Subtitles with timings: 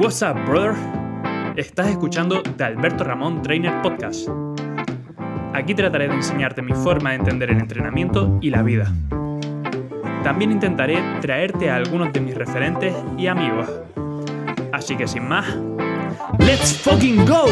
[0.00, 0.74] What's up, brother?
[1.56, 4.30] Estás escuchando The Alberto Ramón Trainer Podcast.
[5.52, 8.90] Aquí trataré de enseñarte mi forma de entender el entrenamiento y la vida.
[10.24, 13.68] También intentaré traerte a algunos de mis referentes y amigos.
[14.72, 15.54] Así que sin más,
[16.38, 17.44] ¡Let's fucking go!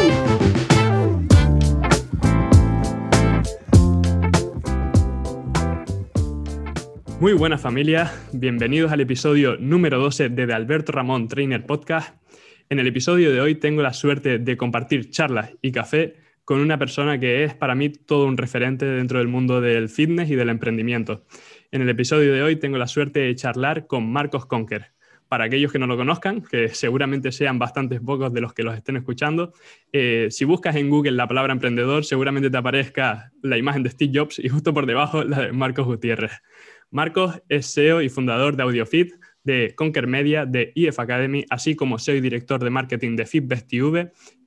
[7.19, 12.15] Muy buenas familia, bienvenidos al episodio número 12 de The Alberto Ramón Trainer Podcast.
[12.71, 16.77] En el episodio de hoy tengo la suerte de compartir charlas y café con una
[16.77, 20.49] persona que es para mí todo un referente dentro del mundo del fitness y del
[20.49, 21.25] emprendimiento.
[21.71, 24.91] En el episodio de hoy tengo la suerte de charlar con Marcos Conker.
[25.27, 28.75] Para aquellos que no lo conozcan, que seguramente sean bastantes pocos de los que los
[28.75, 29.51] estén escuchando,
[29.91, 34.11] eh, si buscas en Google la palabra emprendedor, seguramente te aparezca la imagen de Steve
[34.13, 36.33] Jobs y justo por debajo la de Marcos Gutiérrez.
[36.91, 39.13] Marcos es CEO y fundador de AudioFit,
[39.43, 43.71] de Conquer Media, de EF Academy, así como CEO y director de marketing de FitBest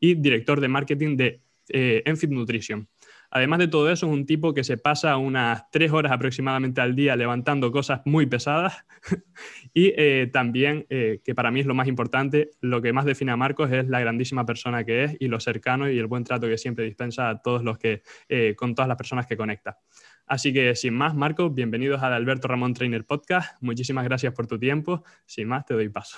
[0.00, 2.88] y director de marketing de eh, Enfit Nutrition.
[3.30, 6.94] Además de todo eso, es un tipo que se pasa unas tres horas aproximadamente al
[6.94, 8.84] día levantando cosas muy pesadas
[9.72, 13.32] y eh, también, eh, que para mí es lo más importante, lo que más define
[13.32, 16.46] a Marcos es la grandísima persona que es y lo cercano y el buen trato
[16.46, 18.02] que siempre dispensa a todos los que,
[18.54, 19.78] con todas las personas que conecta.
[20.32, 23.54] Así que sin más, Marcos, bienvenidos al Alberto Ramón Trainer Podcast.
[23.60, 25.04] Muchísimas gracias por tu tiempo.
[25.26, 26.16] Sin más, te doy paso.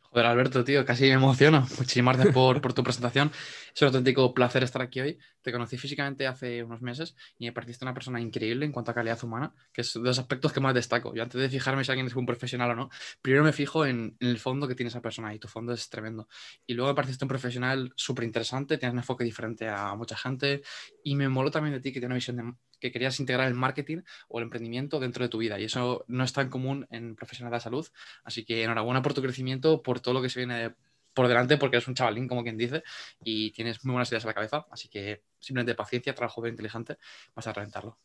[0.00, 1.66] Joder, Alberto, tío, casi me emociono.
[1.76, 3.30] Muchísimas gracias por, tu presentación.
[3.74, 5.18] Es un auténtico placer estar aquí hoy.
[5.42, 8.94] Te conocí físicamente hace unos meses y me pareciste una persona increíble en cuanto a
[8.94, 11.14] calidad humana, que es de los aspectos que más destaco.
[11.14, 12.90] Yo antes de fijarme si alguien es un profesional o no,
[13.20, 15.90] primero me fijo en, en el fondo que tiene esa persona y tu fondo es
[15.90, 16.28] tremendo.
[16.66, 20.62] Y luego me pareciste un profesional súper interesante, tienes un enfoque diferente a mucha gente
[21.04, 23.54] y me moló también de ti que tienes una visión de, que querías integrar el
[23.54, 23.98] marketing
[24.28, 27.52] o el emprendimiento dentro de tu vida y eso no es tan común en profesionales
[27.52, 27.86] de la salud.
[28.24, 30.74] Así que enhorabuena por tu crecimiento, por todo lo que se viene
[31.18, 32.84] por delante, porque eres un chavalín, como quien dice,
[33.24, 34.66] y tienes muy buenas ideas en la cabeza.
[34.70, 36.96] Así que simplemente paciencia, trabajo bien inteligente,
[37.34, 37.98] vas a reventarlo.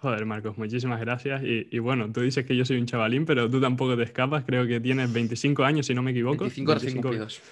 [0.00, 1.42] Joder, Marcos, muchísimas gracias.
[1.42, 4.44] Y, bueno, tú dices que yo soy un chavalín, pero tú tampoco te escapas.
[4.44, 6.44] Creo que tienes 25 años, si no me equivoco.
[6.44, 7.42] 25, 25 cumplidos.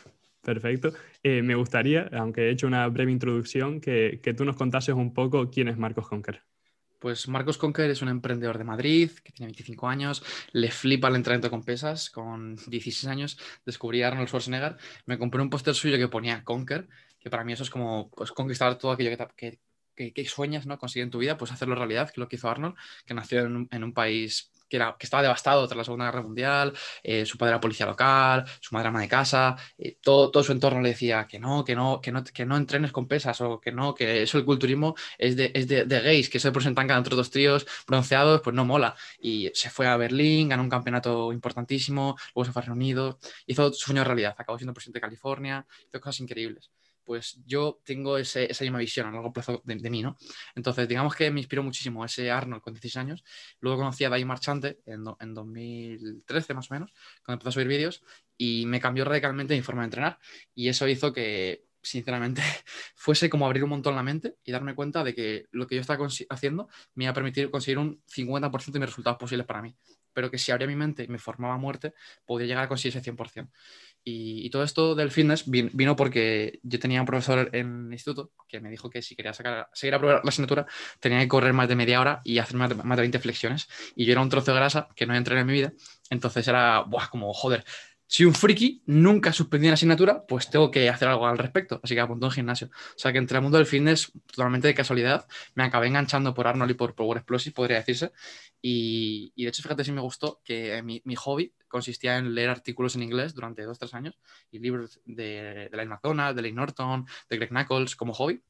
[0.43, 0.93] Perfecto.
[1.23, 5.12] Eh, me gustaría, aunque he hecho una breve introducción, que, que tú nos contases un
[5.12, 6.43] poco quién es Marcos Conker.
[6.99, 10.23] Pues Marcos Conker es un emprendedor de Madrid que tiene 25 años,
[10.53, 14.77] le flipa el entrenamiento con pesas, con 16 años descubrí a Arnold Schwarzenegger,
[15.07, 16.89] me compré un póster suyo que ponía Conker,
[17.21, 19.59] que para mí eso es como pues, conquistar todo aquello que,
[19.95, 20.79] que, sueñas, ¿no?
[20.79, 23.41] Conseguir en tu vida, pues hacerlo realidad, que es lo que hizo Arnold, que nació
[23.41, 27.39] en en un país que, era, estaba devastado tras la Segunda Guerra Mundial, eh, su
[27.39, 30.91] padre era policía local, su madre ama de casa, eh, todo, todo su entorno le
[30.91, 33.95] decía que no, que no, que no, que no entrenes con pesas o que no,
[33.95, 37.17] que eso el culturismo es de, es de, gays, que eso de ponerse en entre
[37.17, 38.97] dos tríos bronceados, pues no mola.
[39.21, 43.19] Y se fue a Berlín, ganó un campeonato importantísimo, luego se fue a Reino Unido,
[43.47, 46.71] hizo su sueño realidad, acabó siendo presidente de California, hizo cosas increíbles
[47.09, 50.19] pues yo tengo ese, esa misma visión a largo plazo de, mí, ¿no?
[50.55, 53.25] Entonces, digamos que me inspiró muchísimo ese Arnold con 16 años.
[53.61, 56.93] Luego conocí a Dai Marchante en, en 2013, más o menos,
[57.25, 58.05] cuando empezó a subir vídeos
[58.37, 60.19] y me cambió radicalmente mi forma de entrenar.
[60.55, 62.43] Y eso hizo que, sinceramente,
[62.95, 65.81] fuese como abrir un montón la mente y darme cuenta de que lo que yo
[65.81, 69.75] estaba haciendo me iba a permitir conseguir un 50% de mis resultados posibles para mí.
[70.13, 71.95] Pero que si abría mi mente y me formaba muerte,
[72.27, 73.49] podía llegar a conseguir ese 100%.
[74.11, 78.61] Y, todo esto del fitness vino porque yo tenía un profesor en el instituto que
[78.61, 80.67] me dijo que si quería sacar, seguir a probar la asignatura
[80.99, 83.69] tenía que correr más de media hora y hacer más de, más de 20 flexiones.
[83.95, 85.73] Y yo era un trozo de grasa que no entrenado en mi vida.
[86.09, 87.65] Entonces era, como, joder,
[88.09, 91.79] si un friki nunca suspendía la asignatura, pues tengo que hacer algo al respecto.
[91.85, 92.69] Así que apuntó en gimnasio.
[92.69, 96.47] O sea que entre el mundo del fitness, totalmente de casualidad, me acabé enganchando por
[96.47, 98.13] Arnold y por Power Explosive, podría decirse.
[98.63, 102.97] Y, de hecho, fíjate si me gustó que mi, mi, hobby consistía en leer artículos
[102.97, 104.19] en inglés durante dos, tres años
[104.51, 108.43] y libros de, de la McDonald, de Lane Norton, de Greg Knuckles como hobby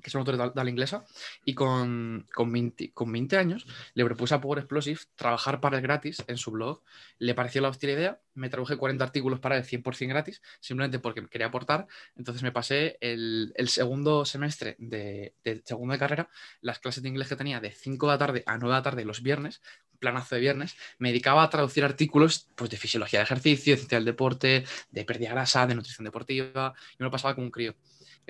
[0.00, 1.04] que es un autor de, la inglesa,
[1.44, 5.82] y con, con, 20, con 20 años le propuse a Power Explosive trabajar para él
[5.82, 6.82] gratis en su blog.
[7.18, 11.26] Le pareció la hostia idea, me traduje 40 artículos para él 100% gratis, simplemente porque
[11.28, 11.86] quería aportar.
[12.16, 16.28] Entonces me pasé el, el segundo semestre de, de, segundo de carrera,
[16.60, 18.82] las clases de inglés que tenía de 5 de la tarde a 9 de la
[18.82, 19.60] tarde los viernes,
[20.00, 23.98] planazo de viernes, me dedicaba a traducir artículos pues, de fisiología de ejercicio, de ciencia
[23.98, 27.76] del deporte, de pérdida grasa, de nutrición deportiva, y me lo pasaba como un crío.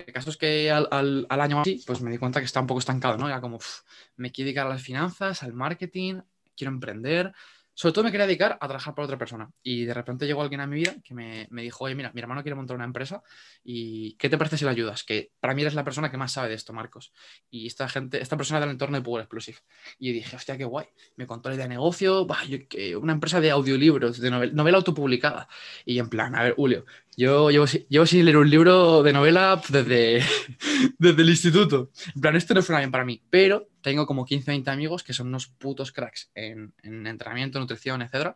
[0.05, 2.59] El caso es que al, al, al año así, pues me di cuenta que está
[2.59, 3.29] un poco estancado, ¿no?
[3.29, 3.81] Ya como, uff,
[4.15, 6.21] me quiero dedicar a las finanzas, al marketing,
[6.55, 7.33] quiero emprender,
[7.73, 9.49] sobre todo me quería dedicar a trabajar para otra persona.
[9.63, 12.21] Y de repente llegó alguien a mi vida que me, me, dijo, oye, mira, mi
[12.21, 13.23] hermano quiere montar una empresa
[13.63, 15.03] y ¿qué te parece si le ayudas?
[15.03, 17.13] Que para mí eres la persona que más sabe de esto, Marcos.
[17.49, 19.59] Y esta gente, esta persona del entorno de Power Explosive.
[19.99, 20.87] Y dije, hostia, qué guay.
[21.15, 24.53] Me contó la idea de negocio, bah, yo, que una empresa de audiolibros, de novela,
[24.53, 25.47] novela autopublicada.
[25.85, 26.85] Y en plan, a ver, Julio,
[27.15, 30.23] Yo llevo, llevo, sin leer un libro de novela desde,
[30.99, 31.91] desde el instituto.
[32.15, 35.03] En plan, esto no suena bien para mí, pero tengo como 15 o 20 amigos
[35.03, 38.35] que son unos putos cracks en, en entrenamiento, nutrición, etcétera,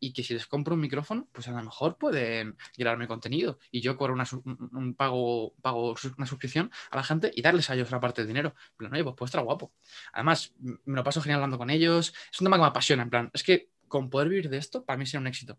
[0.00, 3.82] y que si les compro un micrófono, pues a lo mejor pueden grabarme contenido y
[3.82, 4.24] yo cobro una,
[4.72, 8.28] un pago, pago una suscripción a la gente y darles a ellos una parte del
[8.28, 8.54] dinero.
[8.70, 9.72] En plan, oye, pues puede estar guapo.
[10.12, 12.14] Además, me lo paso genial hablando con ellos.
[12.32, 14.84] Es un tema que me apasiona, en plan, es que con poder vivir de esto,
[14.84, 15.58] para mí sería un éxito.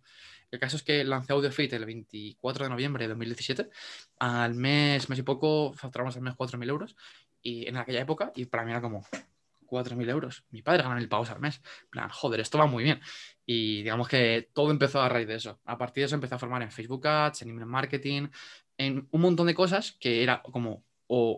[0.50, 3.70] El caso es que lancé AudioFit el 24 de noviembre de 2017.
[4.20, 6.96] Al mes, mes y poco, facturamos al mes 4.000 euros.
[7.42, 9.06] Y en aquella época, y para mí era como,
[9.72, 10.44] 4.000 euros.
[10.52, 11.62] Mi padre gana mil pavos al mes.
[11.90, 13.00] Plan, joder, esto va muy bien.
[13.46, 15.60] Y digamos que todo empezó a raíz de eso.
[15.66, 18.28] A partir de eso empecé a formar en Facebook Ads, en email marketing,
[18.78, 20.84] en un montón de cosas que era como
[21.14, 21.38] o,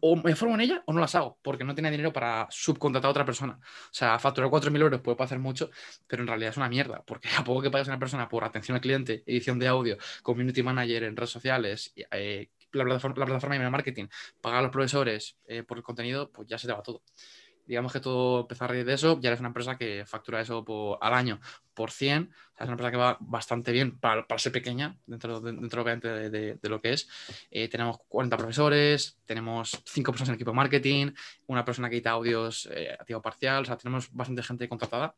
[0.00, 3.08] o, me formo en ella o no las hago, porque no tenía dinero para subcontratar
[3.08, 3.58] a otra persona.
[3.58, 5.70] O sea, facturar 4.000 euros puede hacer mucho,
[6.06, 8.44] pero en realidad es una mierda, porque a poco que pagues a una persona por
[8.44, 13.26] atención al cliente, edición de audio, community manager en redes sociales, eh, la, plataforma, la
[13.26, 14.06] plataforma de email marketing,
[14.40, 17.02] pagar a los profesores eh, por el contenido, pues ya se te va todo.
[17.66, 21.14] Digamos que todo reír de eso, ya eres una empresa que factura eso por, al
[21.14, 21.40] año
[21.74, 25.82] por 100, es una empresa que va bastante bien para, para ser pequeña, dentro, dentro
[25.82, 27.08] de, de, de, lo que es.
[27.50, 31.12] Eh, tenemos 40 profesores, tenemos 5 personas en el equipo de marketing,
[31.48, 35.16] una persona que edita audios eh, a tiempo parcial, o sea, tenemos bastante gente contratada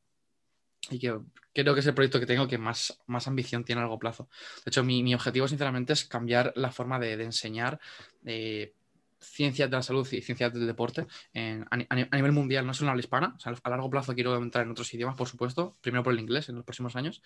[0.91, 1.19] y que
[1.55, 4.29] creo que es el proyecto que tengo que más, más ambición tiene a largo plazo.
[4.65, 7.81] De hecho, mi, mi objetivo, sinceramente, es cambiar la forma de, de enseñar
[8.25, 8.75] eh,
[9.21, 12.89] ciencias de la salud y ciencias del deporte en, a, a, nivel mundial, no solo
[12.89, 13.35] en habla hispana.
[13.37, 16.21] O sea, a largo plazo quiero entrar en otros idiomas, por supuesto, primero por el
[16.21, 17.23] inglés en los próximos años.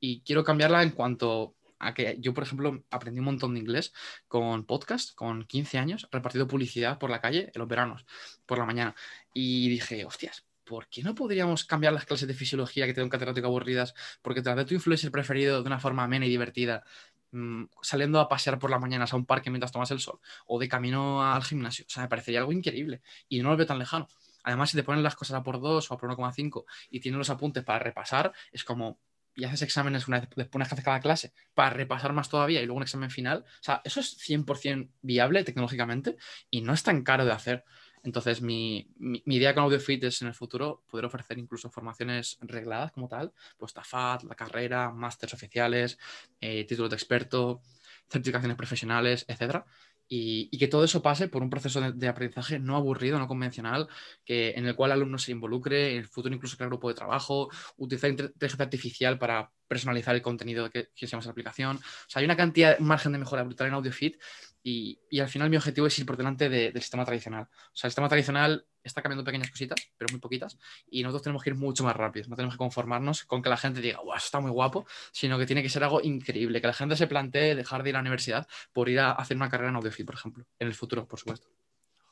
[0.00, 3.92] Y quiero cambiarla en cuanto a que yo, por ejemplo, aprendí un montón de inglés
[4.28, 8.06] con podcast, con 15 años, repartido publicidad por la calle en los veranos,
[8.46, 8.94] por la mañana.
[9.34, 13.10] Y dije, hostias, ¿por qué no podríamos cambiar las clases de fisiología que tengo un
[13.10, 13.94] catedrático aburridas?
[14.22, 16.84] Porque te de tu influencer preferido de una forma amena y divertida,
[17.32, 20.58] mmm, saliendo a pasear por las mañanas a un parque mientras tomas el sol, o
[20.58, 21.84] de camino al gimnasio.
[21.88, 24.08] O sea, me parecería algo increíble y no lo veo tan lejano.
[24.44, 27.18] Además, si te ponen las cosas a por 2 o a por 1,5 y tienes
[27.18, 29.00] los apuntes para repasar, es como,
[29.34, 32.76] y haces exámenes una vez, después de cada clase para repasar más todavía y luego
[32.76, 33.44] un examen final.
[33.46, 36.16] O sea, eso es 100% viable tecnológicamente
[36.50, 37.64] y no es tan caro de hacer.
[38.04, 42.38] Entonces, mi, mi, mi, idea con AudioFit es en el futuro poder ofrecer incluso formaciones
[42.42, 45.98] regladas como tal, pues TAFAT, la carrera, másteres oficiales,
[46.40, 47.62] eh, títulos de experto,
[48.08, 49.64] certificaciones profesionales, etcétera.
[50.06, 53.88] Y, que todo eso pase por un proceso de, aprendizaje no aburrido, no convencional,
[54.24, 56.94] que, en el cual el alumno se involucre, en el futuro incluso crear grupo de
[56.94, 57.48] trabajo,
[57.78, 61.78] utilizar inteligencia artificial para personalizar el contenido que, que se esa aplicación.
[61.78, 64.16] O sea, hay una cantidad, un margen de mejora brutal en AudioFit
[64.66, 67.42] y, al final mi objetivo es ir por delante de, del sistema tradicional.
[67.44, 70.58] O sea, el sistema tradicional está cambiando pequeñas cositas, pero muy poquitas,
[70.88, 72.26] y nosotros tenemos que ir mucho más rápido.
[72.28, 75.46] No tenemos que conformarnos con que la gente diga, wow, está muy guapo, sino que
[75.46, 78.02] tiene que ser algo increíble, que la gente se plantee dejar de ir a la
[78.02, 81.18] universidad por ir a hacer una carrera en AudioFit, por ejemplo, en el futuro, por
[81.18, 81.48] supuesto.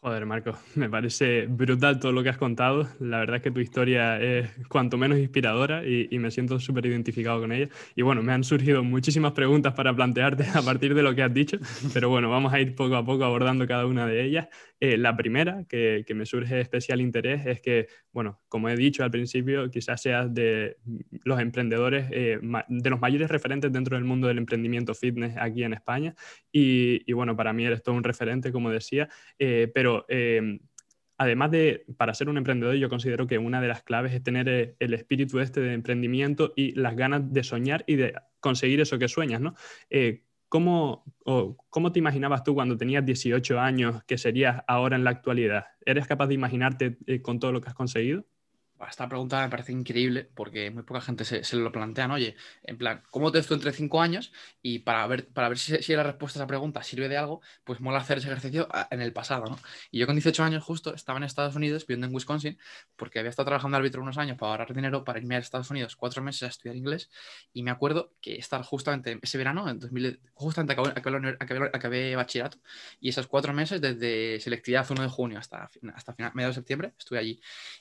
[0.04, 2.88] Joder, Marco, me parece brutal todo lo que has contado.
[2.98, 6.86] La verdad es que tu historia es cuanto menos inspiradora y, y me siento súper
[6.86, 7.68] identificado con ella.
[7.94, 11.32] Y bueno, me han surgido muchísimas preguntas para plantearte a partir de lo que has
[11.32, 11.58] dicho,
[11.94, 14.48] pero bueno, vamos a ir poco a poco abordando cada una de ellas.
[14.84, 19.12] Eh, la primera, que, me surge especial interés, es que, bueno, como he dicho al
[19.12, 20.76] principio, quizás seas de
[21.22, 25.74] los emprendedores, eh, de los mayores referentes dentro del mundo del emprendimiento fitness aquí en
[25.74, 26.16] España.
[26.50, 29.08] Y, bueno, para mí eres todo un referente, como decía,
[29.38, 30.04] eh, pero
[31.16, 34.74] además de, para ser un emprendedor, yo considero que una de las claves es tener
[34.80, 39.06] el espíritu este de emprendimiento y las ganas de soñar y de conseguir eso que
[39.06, 39.54] sueñas, ¿no?
[40.52, 45.08] ¿Cómo, o, ¿Cómo te imaginabas tú cuando tenías 18 años que serías ahora en la
[45.08, 45.64] actualidad?
[45.86, 48.26] ¿Eres capaz de imaginarte eh, con todo lo que has conseguido?
[48.88, 52.10] Esta pregunta me parece increíble porque muy poca gente se, se lo plantean.
[52.10, 54.32] Oye, en plan, ¿cómo te esto entre cinco años?
[54.62, 57.40] Y para ver, para ver si, si, la respuesta a esa pregunta sirve de algo,
[57.64, 59.58] pues mola hacer ese ejercicio en el pasado, ¿no?
[59.90, 62.58] Y yo con 18 años justo estaba en Estados Unidos, viviendo en Wisconsin,
[62.96, 65.70] porque había estado trabajando de árbitro unos años para ahorrar dinero para irme a Estados
[65.70, 67.10] Unidos cuatro meses a estudiar inglés.
[67.52, 72.16] Y me acuerdo que estar justamente ese verano, en 2000, justamente acabé, acabé, acabé, acabé
[72.16, 72.58] bachillerato,
[73.00, 76.92] y esos cuatro meses, desde selectividad 1 de junio hasta, hasta final, mediados de septiembre,
[76.98, 77.40] estuve allí.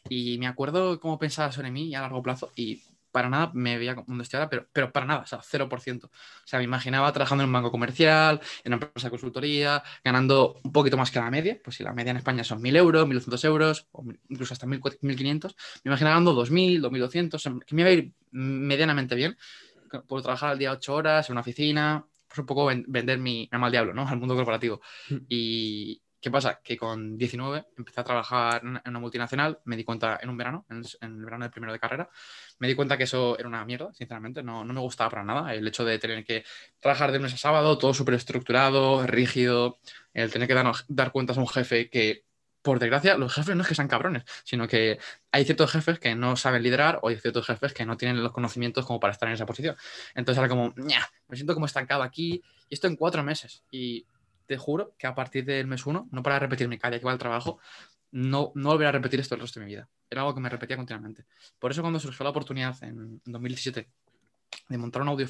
[0.09, 2.81] Y me acuerdo cómo pensaba sobre mí a largo plazo y
[3.11, 6.05] para nada me veía donde estoy ahora, pero, pero para nada, o sea, 0%.
[6.05, 6.09] O
[6.45, 10.71] sea, me imaginaba trabajando en un banco comercial, en una empresa de consultoría, ganando un
[10.71, 13.43] poquito más que la media, pues si la media en España son 1.000 euros, 1.200
[13.45, 18.13] euros, o incluso hasta 1.500, me imaginaba ganando 2.000, 2.200, que me iba a ir
[18.31, 19.37] medianamente bien,
[20.07, 23.49] por trabajar al día 8 horas en una oficina, pues un poco vender mi, mi
[23.51, 24.07] alma al diablo, ¿no?
[24.07, 24.79] Al mundo corporativo.
[25.27, 26.61] Y, ¿Qué pasa?
[26.63, 30.67] Que con 19 empecé a trabajar en una multinacional, me di cuenta en un verano,
[30.69, 32.09] en el, verano del primero de carrera,
[32.59, 35.51] me di cuenta que eso era una mierda, sinceramente, no, no me gustaba para nada.
[35.53, 36.45] El hecho de tener que
[36.79, 39.79] trabajar de lunes a sábado, todo súper estructurado, rígido,
[40.13, 42.23] el tener que dar, dar cuentas a un jefe que
[42.61, 44.99] por desgracia, los jefes no es que sean cabrones, sino que
[45.31, 48.31] hay ciertos jefes que no saben liderar o hay ciertos jefes que no tienen los
[48.31, 49.75] conocimientos como para estar en esa posición.
[50.13, 53.63] Entonces era como, me siento como estancado aquí y esto en cuatro meses.
[53.71, 54.05] Y
[54.45, 57.11] te juro que a partir del mes uno, no para repetirme cada día que va
[57.11, 57.59] al trabajo,
[58.11, 59.89] no, no volveré a repetir esto el resto de mi vida.
[60.09, 61.25] Era algo que me repetía continuamente.
[61.57, 63.89] Por eso cuando surgió la oportunidad en 2017
[64.67, 65.27] de montar un audio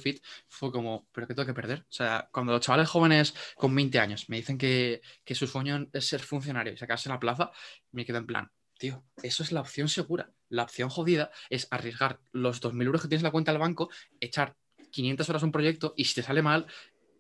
[0.48, 1.82] fue como, ¿pero qué tengo que perder?
[1.82, 5.88] O sea, cuando los chavales jóvenes con 20 años me dicen que, que su sueño
[5.94, 7.52] es ser funcionario y sacarse en la plaza,
[7.92, 10.32] me quedo en plan, tío, eso es la opción segura.
[10.50, 13.90] La opción jodida es arriesgar los 2.000 euros que tienes en la cuenta del banco,
[14.20, 14.56] echar
[14.92, 16.68] 500 horas a un proyecto y si te sale mal,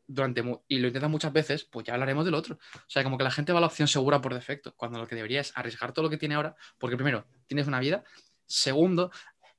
[0.07, 2.55] durante y lo intentas muchas veces, pues ya hablaremos del otro.
[2.55, 5.07] O sea, como que la gente va a la opción segura por defecto, cuando lo
[5.07, 8.03] que debería es arriesgar todo lo que tiene ahora, porque primero, tienes una vida,
[8.45, 9.11] segundo,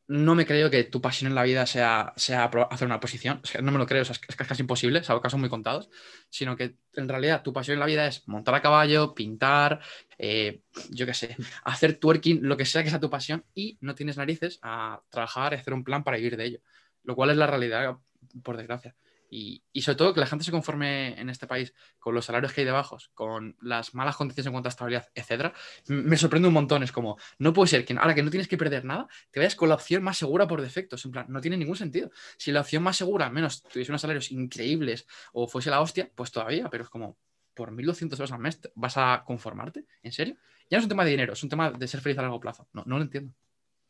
[0.09, 3.41] no me creo que tu pasión en la vida sea, sea hacer una posición.
[3.63, 5.89] no me lo creo, es, casi imposible, salvo casos muy contados.
[6.29, 9.81] Sino que en realidad tu pasión en la vida es montar a caballo, pintar,
[10.19, 13.95] eh, yo qué sé, hacer twerking, lo que sea que sea tu pasión, y no
[13.95, 16.61] tienes narices a trabajar y hacer un plan para vivir de ello.
[17.05, 17.97] Lo cual es la realidad,
[18.43, 18.95] por desgracia.
[19.35, 22.61] Y, sobre todo que la gente se conforme en este país con los salarios que
[22.61, 25.55] hay debajo, con las malas condiciones en cuanto a estabilidad, etcétera,
[25.87, 26.83] me sorprende un montón.
[26.83, 29.57] Es como, no puede ser que ahora que no tienes que perder nada, te vayas
[29.57, 30.97] con la opción más segura por defecto.
[31.03, 32.11] en plan, no tiene ningún sentido.
[32.37, 36.31] Si la opción más segura, menos tuviese unos salarios increíbles o fuese la hostia, pues
[36.31, 37.17] todavía, pero es como,
[37.55, 39.87] por 1.200 euros al mes, ¿vas a conformarte?
[40.03, 40.37] ¿En serio?
[40.69, 42.39] Ya no es un tema de dinero, es un tema de ser feliz a largo
[42.39, 42.69] plazo.
[42.75, 43.33] No, no lo entiendo.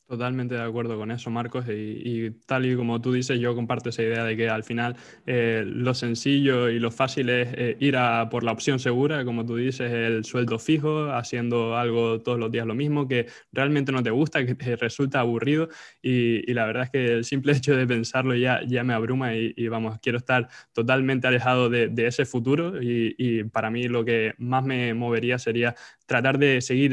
[0.08, 1.64] Totalmente de acuerdo con eso, Marcos.
[1.68, 4.94] Y, tal y como tú dices, yo comparto esa idea de que al final
[5.24, 9.46] eh, lo sencillo y lo fácil es eh, ir a por la opción segura, como
[9.46, 14.02] tú dices, el sueldo fijo, haciendo algo todos los días lo mismo, que realmente no
[14.02, 15.68] te gusta, que te resulta aburrido.
[16.02, 19.68] Y, la verdad es que el simple hecho de pensarlo ya, ya me abruma y,
[19.68, 22.82] vamos, quiero estar totalmente alejado de, ese futuro.
[22.82, 25.74] Y, para mí lo que más me movería sería
[26.12, 26.92] tratar de seguir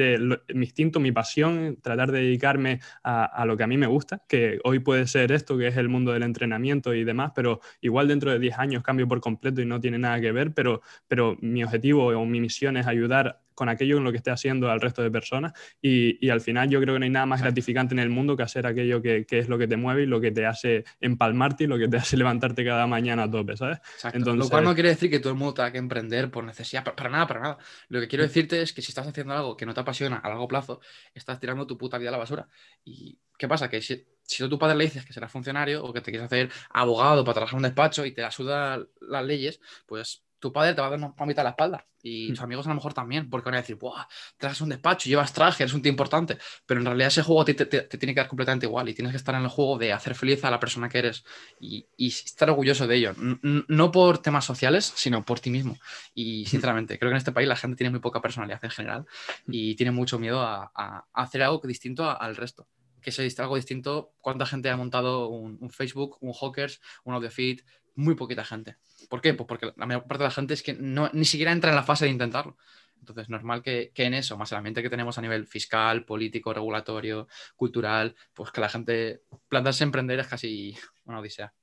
[0.54, 4.60] mi instinto, mi pasión, tratar de dedicarme a, lo que a mí me gusta, que
[4.64, 8.32] hoy puede ser esto, que es el mundo del entrenamiento y demás, pero igual dentro
[8.32, 11.66] de 10 años cambio por completo y no tiene nada que ver, pero, pero mi
[11.66, 15.01] objetivo o mi misión es ayudar con aquello en lo que esté haciendo al resto
[15.01, 15.51] de personas
[15.82, 18.44] y, al final yo creo que no hay nada más gratificante en el mundo que
[18.44, 21.68] hacer aquello que, es lo que te mueve y lo que te hace empalmarte y
[21.68, 23.80] lo que te hace levantarte cada mañana a tope, ¿sabes?
[24.13, 24.46] Entonces...
[24.46, 27.10] Lo cual no quiere decir que todo el mundo tenga que emprender por necesidad, para,
[27.10, 27.58] nada, para nada.
[27.89, 28.28] Lo que quiero mm.
[28.28, 30.80] decirte es que si estás haciendo algo que no te apasiona a largo plazo,
[31.13, 32.48] estás tirando tu puta vida a la basura.
[32.86, 33.70] ¿Y qué pasa?
[33.70, 36.50] Que si, si tu padre le dices que serás funcionario o que te quieres hacer
[36.70, 40.81] abogado para trabajar en un despacho y te ayuda las leyes, pues tu padre te
[40.81, 42.43] va a dar una palmita a la espalda y tus mm.
[42.43, 44.05] amigos a lo mejor también, porque van a decir, ¡buah!
[44.38, 47.53] Traes un despacho, llevas traje, eres un tío importante, pero en realidad ese juego te,
[47.53, 50.15] te, tiene que dar completamente igual y tienes que estar en el juego de hacer
[50.15, 51.24] feliz a la persona que eres
[51.60, 55.77] y, y estar orgulloso de ello, no por temas sociales, sino por ti mismo.
[56.13, 56.46] Y mm.
[56.46, 59.05] sinceramente, creo que en este país la gente tiene muy poca personalidad en general
[59.46, 59.51] mm.
[59.53, 62.67] y tiene mucho miedo a, a hacer algo distinto al resto
[63.01, 64.13] que se algo distinto.
[64.19, 67.62] ¿Cuánta gente ha montado un, un Facebook, un Hawkers, un AudioFeed?
[67.96, 68.77] Muy poquita gente.
[69.10, 69.34] ¿Por qué?
[69.34, 71.75] Pues porque la mayor parte de la gente es que no, ni siquiera entra en
[71.75, 72.58] la fase de intentarlo.
[73.00, 76.54] Entonces, normal que, que, en eso, más el ambiente que tenemos a nivel fiscal, político,
[76.54, 81.54] regulatorio, cultural, pues que la gente plantarse emprender es casi una odisea.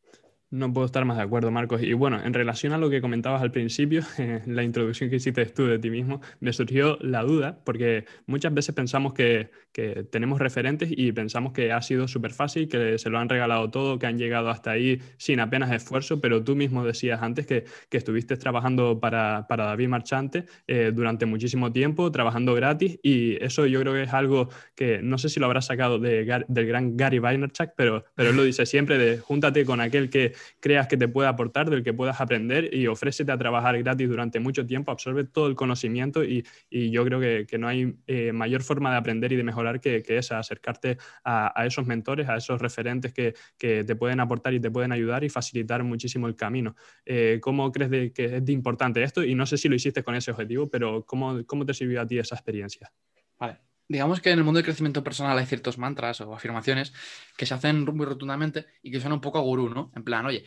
[0.50, 1.83] No puedo estar más de acuerdo, Marcos.
[1.83, 5.45] Y bueno, en relación a lo que comentabas al principio, en la introducción que hiciste
[5.47, 10.38] tú de ti mismo, me surgió la duda, porque muchas veces pensamos que, que tenemos
[10.38, 14.07] referentes y pensamos que ha sido súper fácil, que se lo han regalado todo, que
[14.07, 18.37] han llegado hasta ahí sin apenas esfuerzo, pero tú mismo decías antes que, que estuviste
[18.37, 23.95] trabajando para, para David Marchante eh, durante muchísimo tiempo, trabajando gratis, y eso yo creo
[23.95, 27.71] que es algo que no sé si lo habrás sacado de, del gran Gary Vaynerchuk,
[27.76, 31.28] pero, pero él lo dice siempre, de júntate con aquel que creas que te pueda
[31.28, 35.47] aportar, del que puedas aprender y ofrécete a trabajar gratis durante mucho tiempo, absorbe todo
[35.47, 39.43] el conocimiento y, yo creo que, no hay eh, mayor forma de aprender y de
[39.43, 44.55] mejorar que, que esa, acercarte a, esos mentores, a esos referentes que, te pueden aportar
[44.55, 46.76] y te pueden ayudar y facilitar muchísimo el camino.
[47.05, 49.23] Eh, ¿Cómo crees de, que es de importante esto?
[49.23, 52.07] Y no sé si lo hiciste con ese objetivo, pero ¿cómo, cómo te sirvió a
[52.07, 52.93] ti esa experiencia?
[53.38, 56.93] Vale, digamos que en el mundo del crecimiento personal hay ciertos mantras o afirmaciones
[57.37, 59.93] que se hacen muy rotundamente y que son un poco a gurú, ¿no?
[59.95, 60.45] En plan, oye,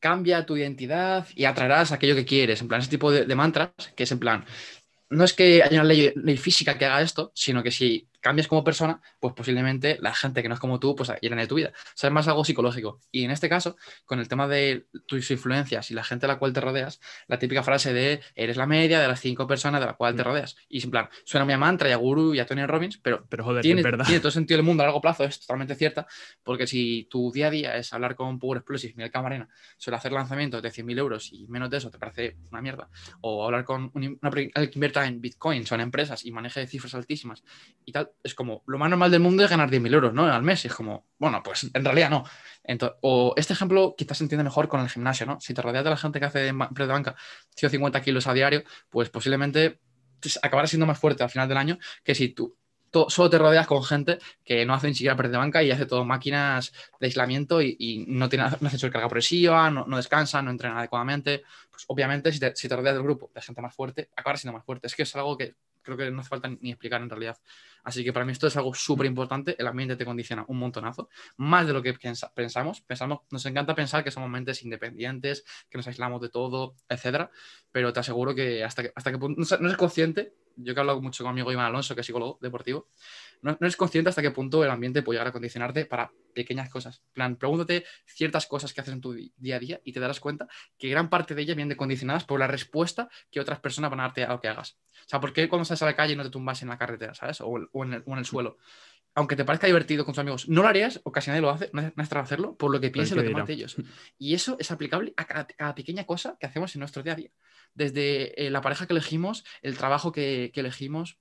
[0.00, 2.60] cambia tu identidad y atraerás aquello que quieres.
[2.60, 4.44] En plan, ese tipo de, mantras que es en plan,
[5.10, 8.64] no es que haya una ley, física que haga esto, sino que si cambias como
[8.64, 11.72] persona, pues posiblemente la gente que no es como tú, pues irán de tu vida.
[11.74, 13.00] O sea, es más algo psicológico.
[13.10, 16.38] Y en este caso, con el tema de tus influencias y la gente a la
[16.38, 19.86] cual te rodeas, la típica frase de eres la media de las cinco personas de
[19.86, 20.24] la cual te mm.
[20.24, 20.56] rodeas.
[20.68, 23.26] Y en plan, suena muy a mantra y a Guru y a Tony Robbins, pero,
[23.28, 24.04] pero joder, tiene, verdad.
[24.04, 26.06] tiene todo sentido del mundo a largo plazo, es totalmente cierta,
[26.42, 30.12] porque si tu día a día es hablar con Power Explosive, Miguel Camarena, suele hacer
[30.12, 32.88] lanzamientos de 100.000 euros y menos de eso te parece una mierda,
[33.20, 37.42] o hablar con una que invierta en Bitcoin, son empresas y maneje cifras altísimas
[37.84, 40.26] y tal, es como lo más normal del mundo es ganar 10.000 euros, ¿no?
[40.26, 40.64] Al mes.
[40.64, 42.24] Es como, bueno, pues en realidad no.
[43.02, 45.40] o este ejemplo quizás se entiende mejor con el gimnasio, ¿no?
[45.40, 47.16] Si te rodeas de la gente que hace de banca
[47.56, 49.80] 150 kilos a diario, pues posiblemente
[50.42, 52.56] acabarás siendo más fuerte al final del año que si tú
[53.08, 55.86] solo te rodeas con gente que no hace ni siquiera press de banca y hace
[55.86, 60.50] todo máquinas de aislamiento y, no tiene no hace carga progresiva, no, no descansa, no
[60.50, 61.42] entrena adecuadamente.
[61.70, 64.56] Pues obviamente si te, si te rodeas del grupo de gente más fuerte, acabarás siendo
[64.56, 64.86] más fuerte.
[64.86, 67.38] Es que es algo que creo que no hace falta ni explicar en realidad.
[67.88, 69.56] Así que para mí esto es algo súper importante.
[69.58, 71.94] El ambiente te condiciona un montonazo, más de lo que
[72.34, 72.82] pensamos.
[72.82, 73.20] pensamos.
[73.30, 77.30] Nos encanta pensar que somos mentes independientes, que nos aislamos de todo, etcétera.
[77.72, 81.00] Pero te aseguro que hasta que, hasta que no eres consciente, yo que he hablado
[81.00, 82.88] mucho con mi amigo Iván Alonso, que es psicólogo deportivo,
[83.42, 87.02] no, eres consciente hasta qué punto el ambiente puede llegar a condicionarte para pequeñas cosas.
[87.12, 90.48] plan, pregúntate ciertas cosas que haces en tu día a día y te darás cuenta
[90.78, 94.04] que gran parte de ellas vienen condicionadas por la respuesta que otras personas van a
[94.04, 94.78] darte a lo que hagas.
[95.06, 97.14] O sea, ¿por qué cuando estás a la calle no te tumbas en la carretera,
[97.14, 97.40] ¿sabes?
[97.40, 98.58] O, en, el, suelo.
[99.14, 101.70] Aunque te parezca divertido con tus amigos, no lo harías, o casi nadie lo hace,
[101.72, 103.76] no es hacerlo, por lo que piensen los demás de ellos.
[104.18, 107.30] Y eso es aplicable a cada, pequeña cosa que hacemos en nuestro día a día.
[107.74, 111.18] Desde eh, la pareja que elegimos, el trabajo que, que elegimos,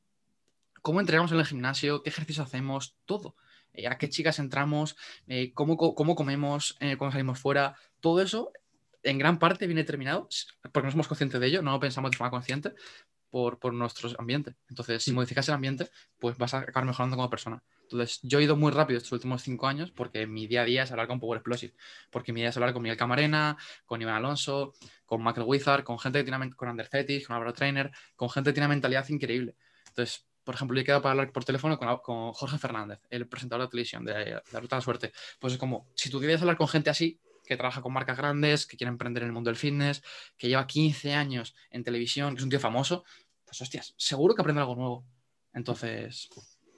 [0.88, 3.36] cómo entrenamos en el gimnasio, qué ejercicio hacemos, todo.
[3.74, 4.96] Eh, a qué chicas entramos,
[5.28, 8.54] eh, cómo, cómo, comemos eh, cuando salimos fuera, todo eso
[9.04, 10.30] en gran parte viene determinado,
[10.72, 12.72] porque no somos conscientes de ello, no lo pensamos de forma consciente,
[13.30, 14.56] por, por nuestro ambiente.
[14.70, 15.16] Entonces, si mm.
[15.16, 15.90] modificas el ambiente,
[16.20, 17.62] pues vas a acabar mejorando como persona.
[17.82, 20.84] Entonces, yo he ido muy rápido estos últimos cinco años porque mi día a día
[20.84, 21.74] es hablar con Power Explosive,
[22.12, 24.74] porque mi día es hablar con Miguel Camarena, con Iván Alonso,
[25.06, 28.54] con Michael Wizard, con gente que tiene, con Undercetic, con Álvaro Trainer, con gente que
[28.54, 29.56] tiene una mentalidad increíble.
[29.90, 33.70] Entonces, por ejemplo, he quedado para hablar por teléfono con, Jorge Fernández, el presentador de
[33.70, 35.12] televisión de, La Ruta de la Suerte.
[35.40, 38.66] Pues es como, si tú quieres hablar con gente así, que trabaja con marcas grandes,
[38.66, 40.02] que quiere emprender en el mundo del fitness,
[40.38, 43.04] que lleva 15 años en televisión, que es un tío famoso,
[43.44, 45.06] pues hostias, seguro que aprende algo nuevo.
[45.54, 46.30] Entonces,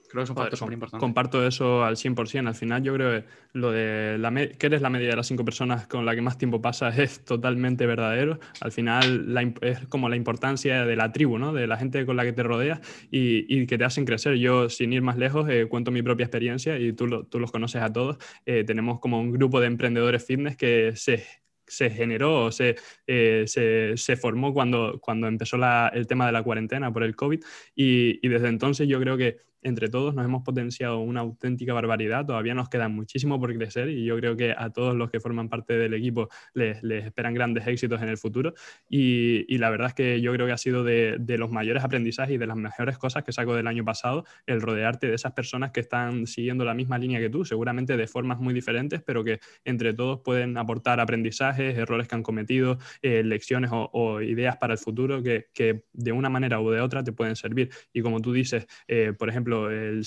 [0.10, 1.00] Creo que es un factor súper importante.
[1.00, 2.48] Comparto eso al 100%.
[2.48, 5.46] Al final, yo creo que lo de la que eres la media de las cinco
[5.46, 8.40] personas con la que más tiempo pasas es totalmente verdadero.
[8.62, 11.54] Al final, es como la importancia de la tribu, ¿no?
[11.54, 12.80] de la gente con la que te rodeas
[13.12, 14.36] y, que te hacen crecer.
[14.38, 17.84] Yo, sin ir más lejos, eh, cuento mi propia experiencia y tú, tú los conoces
[17.84, 18.18] a todos.
[18.48, 21.24] Eh, tenemos como un grupo de emprendedores fitness que se
[21.70, 26.32] se generó o se, eh, se, se, formó cuando, cuando empezó la, el tema de
[26.32, 27.42] la cuarentena por el COVID
[27.76, 32.26] y, y, desde entonces yo creo que entre todos nos hemos potenciado una auténtica barbaridad,
[32.26, 35.50] todavía nos queda muchísimo por crecer y yo creo que a todos los que forman
[35.50, 38.54] parte del equipo les, esperan grandes éxitos en el futuro
[38.90, 42.38] y, la verdad es que yo creo que ha sido de, los mayores aprendizajes y
[42.38, 45.82] de las mejores cosas que saco del año pasado el rodearte de esas personas que
[45.82, 49.94] están siguiendo la misma línea que tú, seguramente de formas muy diferentes, pero que entre
[49.94, 55.22] todos pueden aportar aprendizajes, errores que han cometido, eh, lecciones o, ideas para el futuro
[55.22, 55.48] que,
[55.94, 57.70] de una manera u de otra te pueden servir.
[57.94, 60.02] Y como tú dices, eh, por ejemplo, eh,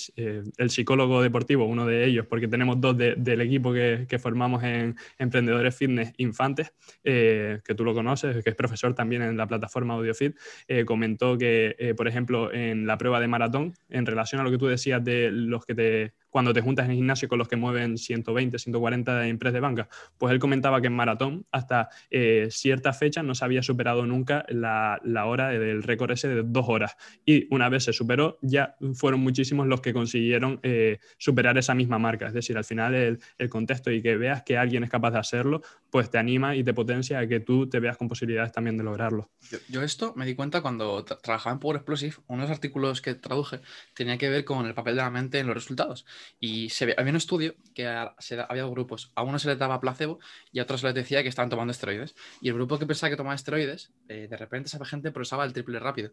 [0.57, 5.75] el, psicólogo deportivo, uno de ellos, porque tenemos dos del equipo que, formamos en Emprendedores
[5.75, 6.73] Fitness Infantes,
[7.05, 10.37] eh, que tú lo conoces, que es profesor también en la plataforma AudioFit,
[10.69, 14.59] eh, comentó que, por ejemplo, en la prueba de maratón, en relación a lo que
[14.59, 17.57] tú decías de los que te cuando te juntas en el gimnasio con los que
[17.57, 22.49] mueven 120, 140 de empresas de banca, pues él comentaba que en maratón hasta eh,
[22.51, 26.97] cierta fecha no se había superado nunca la, hora del récord ese de dos horas.
[27.27, 31.99] Y una vez se superó, ya fueron muchísimos los que consiguieron eh, superar esa misma
[31.99, 32.29] marca.
[32.29, 33.19] Es decir, al final el,
[33.51, 36.73] contexto y que veas que alguien es capaz de hacerlo, pues te anima y te
[36.73, 39.31] potencia a que tú te veas con posibilidades también de lograrlo.
[39.69, 43.61] Yo, esto me di cuenta cuando trabajaba en Power Explosive, unos artículos que traduje
[43.93, 46.07] tenía que ver con el papel de la mente en los resultados.
[46.41, 49.13] Y había un estudio que había dos grupos.
[49.15, 50.19] A uno se les daba placebo
[50.53, 52.15] y a otros se les decía que estaban tomando esteroides.
[52.41, 55.53] Y el grupo que pensaba que tomaba esteroides, eh, de repente esa gente progresaba el
[55.53, 56.13] triple rápido.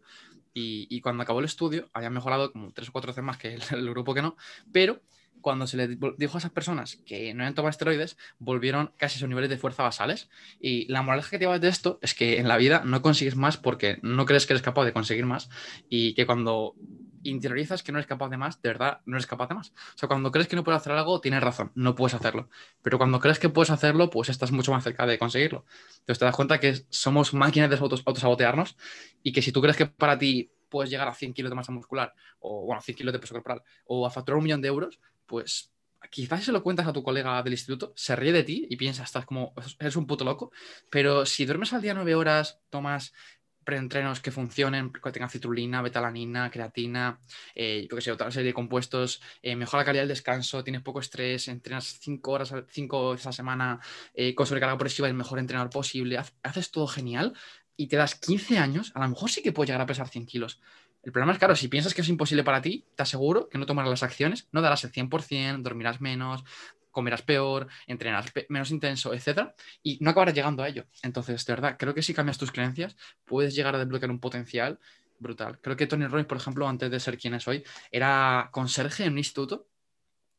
[0.52, 3.60] Y, cuando acabó el estudio, había mejorado como tres o cuatro veces más que el,
[3.90, 4.36] grupo que no.
[4.72, 5.00] Pero
[5.40, 9.20] cuando se les dijo a esas personas que no habían tomado esteroides, volvieron casi a
[9.20, 10.28] sus niveles de fuerza basales.
[10.60, 13.36] Y la moraleja que te llevas de esto es que en la vida no consigues
[13.36, 15.48] más porque no crees que eres capaz de conseguir más
[15.88, 16.74] y que cuando
[17.22, 19.70] interiorizas que no eres capaz de más, de verdad no eres capaz de más.
[19.94, 22.48] O sea, cuando crees que no puedes hacer algo, tienes razón, no puedes hacerlo.
[22.82, 25.64] Pero cuando crees que puedes hacerlo, pues estás mucho más cerca de conseguirlo.
[26.00, 28.76] Entonces te das cuenta que somos máquinas de autosabotearnos
[29.22, 31.72] y que si tú crees que para ti puedes llegar a 100 kilos de masa
[31.72, 35.00] muscular, o bueno, 100 kilos de peso corporal, o a facturar un millón de euros,
[35.26, 35.72] pues
[36.10, 39.02] quizás se lo cuentas a tu colega del instituto, se ríe de ti y piensa,
[39.02, 40.52] estás como, eres un puto loco,
[40.88, 43.12] pero si duermes al día nueve horas, tomas
[43.64, 47.20] preentrenos que funcionen, que tengan citrulina, betalanina, creatina,
[47.54, 50.82] eh, yo que sé, otra serie de compuestos, eh, mejora la calidad del descanso, tienes
[50.82, 53.80] poco estrés, entrenas cinco horas, cinco veces a la semana
[54.14, 57.34] eh, con sobrecarga progresiva, el mejor entrenador posible, haces todo genial
[57.76, 60.26] y te das 15 años, a lo mejor sí que puedes llegar a pesar 100
[60.26, 60.60] kilos.
[61.02, 63.64] El problema es, claro, si piensas que es imposible para ti, te aseguro que no
[63.64, 66.44] tomarás las acciones, no darás el 100%, dormirás menos,
[66.90, 69.52] comerás peor, entrenarás menos intenso, etc.
[69.82, 70.86] Y no acabarás llegando a ello.
[71.02, 74.78] Entonces, de verdad, creo que si cambias tus creencias, puedes llegar a desbloquear un potencial
[75.18, 75.60] brutal.
[75.60, 79.12] Creo que Tony Robbins, por ejemplo, antes de ser quien es hoy, era conserje en
[79.12, 79.68] un instituto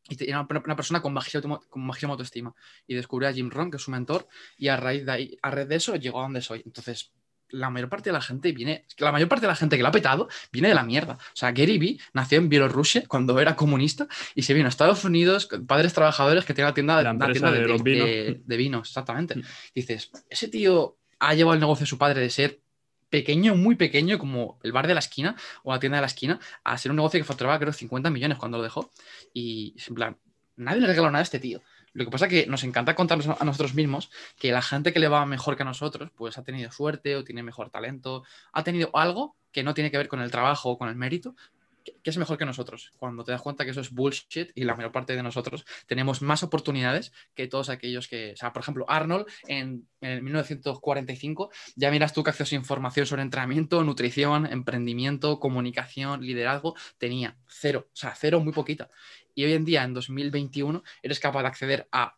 [0.10, 2.54] y era una persona con bajísima, con autoestima.
[2.88, 5.52] Y descubrió a Jim Rohn, que es su mentor, y a raíz de ahí, a
[5.52, 6.64] raíz de eso, llegó a donde soy.
[6.66, 7.14] Entonces,
[7.52, 9.90] la mayor parte de la gente viene, la mayor parte de la gente que lo
[9.90, 11.14] ha petado viene de la mierda.
[11.14, 15.04] O sea, Gary Vee nació en Bielorrusia cuando era comunista y se vino a Estados
[15.06, 19.36] Unidos, padres trabajadores que tienen la tienda, de, de, vinos, exactamente.
[19.36, 19.44] Mm.
[19.76, 22.62] Dices, ese tío ha llevado el negocio de su padre de ser
[23.10, 26.40] pequeño, muy pequeño, como el bar de la esquina o la tienda de la esquina,
[26.64, 28.90] a ser un negocio que facturaba creo 50 millones cuando lo dejó.
[29.34, 30.18] Y en plan,
[30.56, 31.62] nadie le regaló nada a este tío.
[31.94, 35.00] Lo que pasa es que nos encanta contarnos a nosotros mismos que la gente que
[35.00, 38.24] le va mejor que a nosotros, pues ha tenido suerte o tiene mejor talento,
[38.54, 41.36] ha tenido algo que no tiene que ver con el trabajo o con el mérito,
[41.84, 42.92] que es mejor que nosotros.
[42.98, 46.22] Cuando te das cuenta que eso es bullshit y la mayor parte de nosotros tenemos
[46.22, 51.92] más oportunidades que todos aquellos que, o sea, por ejemplo, Arnold en, en 1945, ya
[51.92, 57.96] miras tú que acceso a información sobre entrenamiento, nutrición, emprendimiento, comunicación, liderazgo, tenía cero, o
[57.96, 58.90] sea, cero muy poquita
[59.36, 62.18] y hoy en día, en 2021, eres capaz de acceder a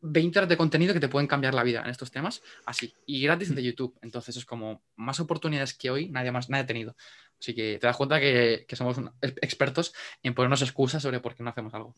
[0.00, 3.22] 20 horas de contenido que te pueden cambiar la vida en estos temas, así, y
[3.22, 3.98] gratis de YouTube.
[4.02, 6.96] Entonces es como más oportunidades que hoy nadie más nadie ha tenido.
[7.38, 11.42] Así que te das cuenta que, que somos expertos en ponernos excusas sobre por qué
[11.42, 11.94] no hacemos algo.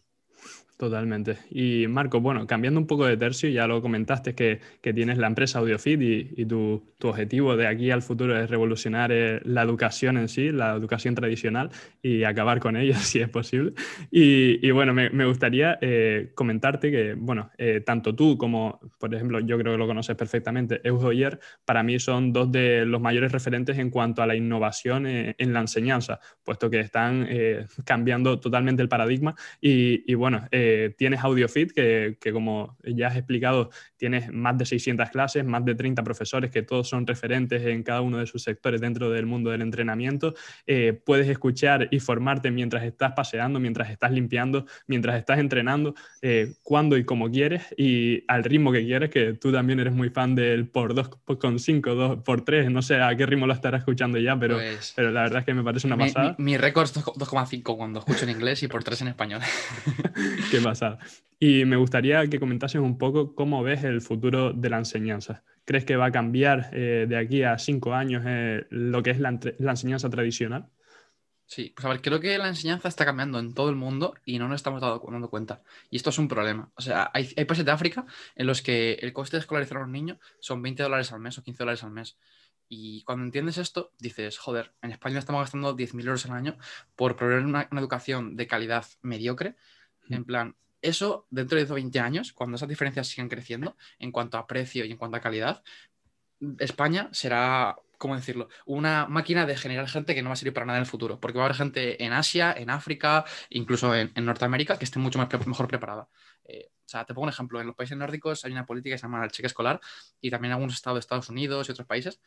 [0.82, 1.38] Totalmente.
[1.52, 5.60] Y Marco, bueno, cambiando un poco de tercio, ya lo comentaste que, tienes la empresa
[5.60, 6.00] AudioFit
[6.36, 10.74] y, tu, objetivo de aquí al futuro es revolucionar eh, la educación en sí, la
[10.74, 11.70] educación tradicional
[12.02, 13.74] y acabar con ella si es posible.
[14.10, 19.56] Y, bueno, me, gustaría eh, comentarte que, bueno, eh, tanto tú como, por ejemplo, yo
[19.58, 23.90] creo que lo conoces perfectamente, Eudoyer, para mí son dos de los mayores referentes en
[23.90, 27.28] cuanto a la innovación en la enseñanza, puesto que están
[27.84, 33.16] cambiando totalmente el paradigma y, y bueno, eh, tienes AudioFit, que, que, como ya has
[33.16, 37.82] explicado, tienes más de 600 clases, más de 30 profesores que todos son referentes en
[37.82, 40.34] cada uno de sus sectores dentro del mundo del entrenamiento.
[40.66, 46.54] Eh, puedes escuchar y formarte mientras estás paseando, mientras estás limpiando, mientras estás entrenando, eh,
[46.62, 50.34] cuando y como quieres y al ritmo que quieres, que tú también eres muy fan
[50.34, 54.38] del por 2,5, 2 por 3, no sé a qué ritmo lo estarás escuchando ya,
[54.38, 56.34] pero, pues pero la verdad es que me parece una pasada.
[56.38, 59.40] Mi, mi récord es 2,5 cuando escucho en inglés y por 3 en español.
[60.50, 60.98] Qué pasada.
[61.44, 65.42] Y me gustaría que comentases un poco cómo ves el futuro de la enseñanza.
[65.64, 69.18] ¿Crees que va a cambiar eh, de aquí a cinco años eh, lo que es
[69.18, 70.68] la, enseñanza tradicional?
[71.44, 74.38] Sí, pues a ver, creo que la enseñanza está cambiando en todo el mundo y
[74.38, 75.62] no nos estamos dando, cuenta.
[75.90, 76.70] Y esto es un problema.
[76.76, 78.06] O sea, hay, países de África
[78.36, 81.38] en los que el coste de escolarizar a un niño son 20 dólares al mes
[81.38, 82.18] o 15 dólares al mes.
[82.68, 86.56] Y cuando entiendes esto, dices, joder, en España estamos gastando 10.000 euros al año
[86.94, 89.56] por proveer una educación de calidad mediocre
[90.14, 94.46] en plan, eso dentro de 20 años, cuando esas diferencias sigan creciendo en cuanto a
[94.46, 95.62] precio y en cuanto a calidad,
[96.58, 98.48] España será, ¿cómo decirlo?
[98.66, 101.20] Una máquina de generar gente que no va a servir para nada en el futuro,
[101.20, 105.18] porque va a haber gente en Asia, en África, incluso en, Norteamérica, que esté mucho
[105.18, 106.08] más mejor preparada.
[106.44, 108.98] Eh, o sea, te pongo un ejemplo, en los países nórdicos hay una política que
[108.98, 109.80] se llama el cheque escolar
[110.20, 112.20] y también en algunos estados de Estados Unidos y otros países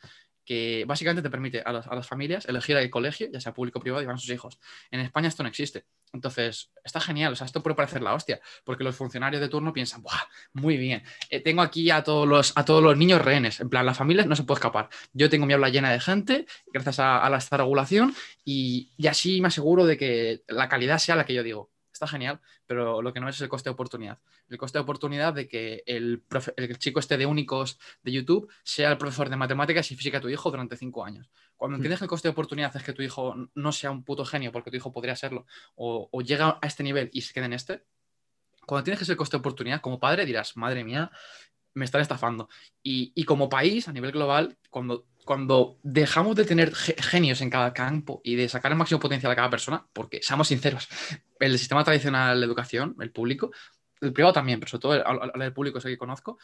[0.46, 4.02] que básicamente te permite a, las familias elegir el colegio, ya sea público o privado,
[4.02, 4.58] y van a sus hijos.
[4.92, 5.86] En España esto no existe.
[6.12, 9.72] Entonces, está genial, o sea, esto puede parecer la hostia, porque los funcionarios de turno
[9.72, 10.22] piensan, ¡buah!
[10.52, 13.84] Muy bien, eh, tengo aquí a todos, los, a todos los niños rehenes, en plan,
[13.84, 14.88] la familia no se puede escapar.
[15.12, 19.40] Yo tengo mi aula llena de gente, gracias a, a esta regulación, y, y así
[19.40, 23.12] me aseguro de que la calidad sea la que yo digo está genial, pero lo
[23.12, 24.18] que no es, el coste de oportunidad.
[24.48, 26.22] El coste de oportunidad de que el,
[26.78, 30.28] chico esté de únicos de YouTube sea el profesor de matemáticas y física de tu
[30.28, 31.30] hijo durante cinco años.
[31.56, 31.80] Cuando hmm.
[31.80, 34.52] entiendes que el coste de oportunidad es que tu hijo no sea un puto genio
[34.52, 37.84] porque tu hijo podría serlo, o, llega a este nivel y se queda en este,
[38.66, 41.10] cuando tienes que ser el coste de oportunidad, como padre dirás, madre mía,
[41.76, 42.48] me están estafando.
[42.82, 47.74] Y, y como país, a nivel global, cuando cuando dejamos de tener genios en cada
[47.74, 50.88] campo y de sacar el máximo potencial a cada persona, porque seamos sinceros,
[51.40, 53.50] el sistema tradicional de educación, el público,
[54.00, 56.38] el privado también, pero sobre todo el, público es el que conozco,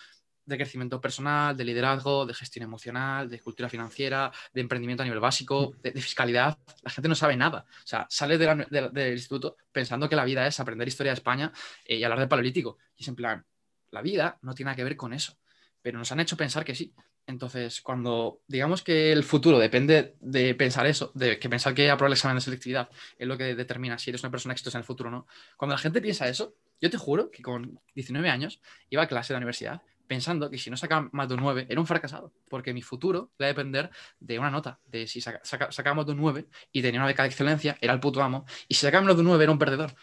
[0.44, 5.20] de crecimiento personal, de liderazgo, de gestión emocional, de cultura financiera, de emprendimiento a nivel
[5.20, 6.58] básico, de, fiscalidad.
[6.82, 7.64] La gente no sabe nada.
[7.68, 11.52] O sea, sale del instituto pensando que la vida es aprender historia de España
[11.84, 12.78] eh, y hablar de paleolítico.
[12.96, 13.46] Y es en plan,
[13.92, 15.38] la vida no tiene nada que ver con eso.
[15.80, 16.92] Pero nos han hecho pensar que sí.
[17.26, 22.08] Entonces, cuando digamos que el futuro depende de pensar eso, de que pensar que aprobar
[22.08, 24.86] el examen de selectividad es lo que determina si eres una persona exitosa en el
[24.86, 25.26] futuro o no,
[25.56, 29.32] cuando la gente piensa eso, yo te juro que con 19 años iba a clase
[29.32, 32.74] de universidad pensando que si no sacaba más de un 9 era un fracasado, porque
[32.74, 36.48] mi futuro iba a depender de una nota, de si sacaba más de un 9
[36.70, 39.22] y tenía una beca de excelencia, era el puto amo, y si sacaba menos de
[39.22, 39.94] un 9 era un perdedor.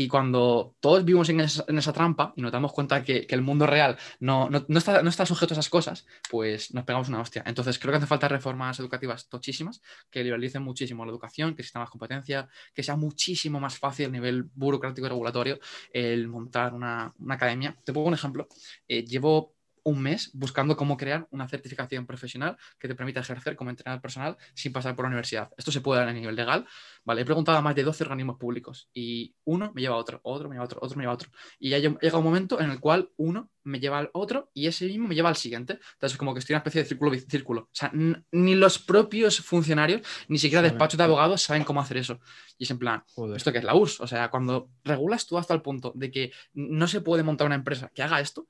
[0.00, 3.98] Y cuando todos vivimos en esa, trampa y nos damos cuenta que, el mundo real
[4.20, 7.42] no, está, no, está, sujeto a esas cosas, pues nos pegamos una hostia.
[7.44, 11.80] Entonces creo que hace falta reformas educativas tochísimas que liberalicen muchísimo la educación, que exista
[11.80, 15.58] más competencia, que sea muchísimo más fácil a nivel burocrático y regulatorio
[15.92, 17.76] el montar una, academia.
[17.84, 18.46] Te pongo un ejemplo.
[18.86, 19.57] Eh, llevo
[19.88, 24.36] un mes buscando cómo crear una certificación profesional que te permita ejercer como entrenador personal
[24.54, 25.50] sin pasar por la universidad.
[25.56, 26.66] Esto se puede dar a nivel legal.
[27.04, 30.20] Vale, he preguntado a más de 12 organismos públicos y uno me lleva a otro,
[30.22, 31.30] otro me lleva a otro, otro me lleva a otro.
[31.58, 34.86] Y ya llega un momento en el cual uno me lleva al otro y ese
[34.86, 35.74] mismo me lleva al siguiente.
[35.74, 37.60] Entonces, es como que estoy en una especie de círculo círculo.
[37.62, 37.90] O sea,
[38.32, 42.20] ni los propios funcionarios, ni siquiera despachos de abogados saben cómo hacer eso.
[42.58, 43.04] Y es en plan,
[43.36, 44.00] ¿esto que es la URSS?
[44.00, 47.56] O sea, cuando regulas tú hasta el punto de que no se puede montar una
[47.56, 48.48] empresa que haga esto,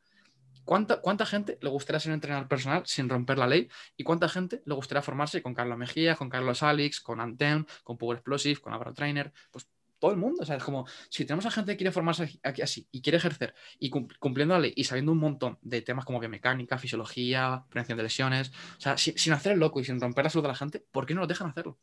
[0.68, 3.70] ¿Cuánta, gente le gustaría ser entrenador personal sin romper la ley?
[3.96, 7.96] ¿Y cuánta gente le gustaría formarse con Carlos Mejía, con Carlos Alix, con Antem, con
[7.96, 9.32] Power Explosive, con Abra Trainer?
[9.50, 9.66] Pues
[9.98, 10.42] todo el mundo.
[10.42, 13.16] O sea, es como si tenemos a gente que quiere formarse aquí así y quiere
[13.16, 17.96] ejercer y cumpliendo la ley y sabiendo un montón de temas como biomecánica, fisiología, prevención
[17.96, 20.54] de lesiones, o sea, sin hacer el loco y sin romper la salud de la
[20.54, 21.78] gente, ¿por qué no lo dejan hacerlo?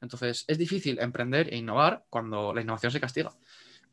[0.00, 3.32] Entonces, es difícil emprender e innovar cuando la innovación se castiga.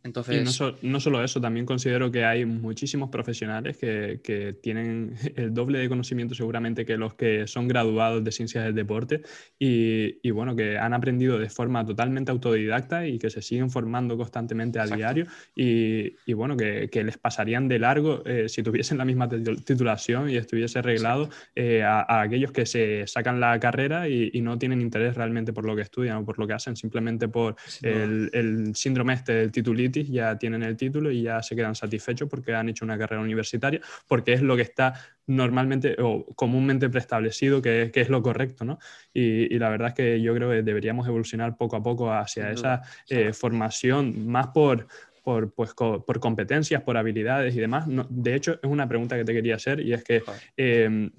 [0.04, 0.36] Entonces...
[0.82, 5.80] Y no, solo eso, también considero que hay muchísimos profesionales que, que, tienen el doble
[5.80, 9.22] de conocimiento seguramente que los que son graduados de ciencias del deporte
[9.60, 14.18] y, y bueno, que han aprendido de forma totalmente autodidacta y que se siguen formando
[14.18, 18.98] constantemente a diario y, y, bueno, que, que, les pasarían de largo eh, si tuviesen
[18.98, 24.30] la misma titulación y estuviese arreglado eh, a, aquellos que se sacan la carrera y,
[24.34, 27.28] y, no tienen interés realmente por lo que estudian o por lo que hacen, simplemente
[27.28, 29.52] por el, el síndrome este del
[29.92, 33.82] ya tienen el título y ya se quedan satisfechos porque han hecho una carrera universitaria,
[34.08, 34.94] porque es lo que está
[35.28, 38.80] normalmente o comúnmente preestablecido que, que es lo correcto, ¿no?
[39.14, 42.82] Y, la verdad es que yo creo que deberíamos evolucionar poco a poco hacia esa
[43.10, 44.88] eh, formación más por,
[45.24, 47.86] por, pues, por competencias, por habilidades y demás.
[48.10, 50.24] de hecho, es una pregunta que te quería hacer y es que
[50.56, 51.10] eh,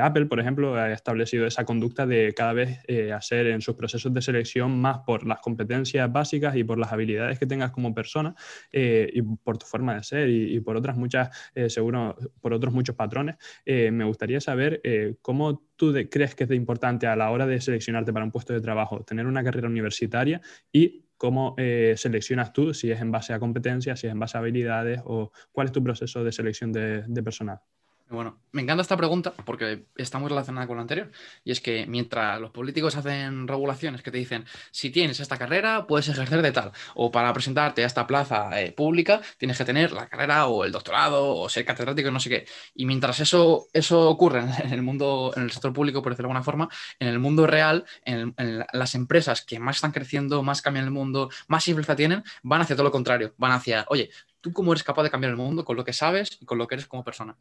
[0.00, 4.14] Apple, por ejemplo, ha establecido esa conducta de cada vez eh, hacer en sus procesos
[4.14, 8.34] de selección más por las competencias básicas y por las habilidades que tengas como persona
[8.70, 11.30] eh, y por tu forma de ser y, por otras muchas,
[11.68, 13.36] seguro, por otros muchos patrones.
[13.66, 14.80] me gustaría saber
[15.20, 18.52] cómo tú crees que es de importante a la hora de seleccionarte para un puesto
[18.52, 20.40] de trabajo tener una carrera universitaria
[20.70, 21.56] y cómo
[21.96, 25.32] seleccionas tú, si es en base a competencias, si es en base a habilidades o
[25.50, 27.60] cuál es tu proceso de selección de personal.
[28.08, 31.10] Bueno, me encanta esta pregunta porque está muy relacionada con lo anterior.
[31.44, 35.86] Y es que mientras los políticos hacen regulaciones que te dicen, si tienes esta carrera,
[35.86, 36.72] puedes ejercer de tal.
[36.94, 40.72] O para presentarte a esta plaza eh, pública, tienes que tener la carrera o el
[40.72, 42.46] doctorado o ser catedrático, no sé qué.
[42.74, 46.32] Y mientras eso, eso ocurre en el mundo, en el sector público, por decirlo de
[46.32, 50.60] alguna forma, en el mundo real, en, en las empresas que más están creciendo, más
[50.60, 53.34] cambian el mundo, más influencia tienen, van hacia todo lo contrario.
[53.38, 54.10] Van hacia, oye,
[54.42, 56.66] ¿tú cómo eres capaz de cambiar el mundo con lo que sabes y con lo
[56.66, 57.36] que eres como persona?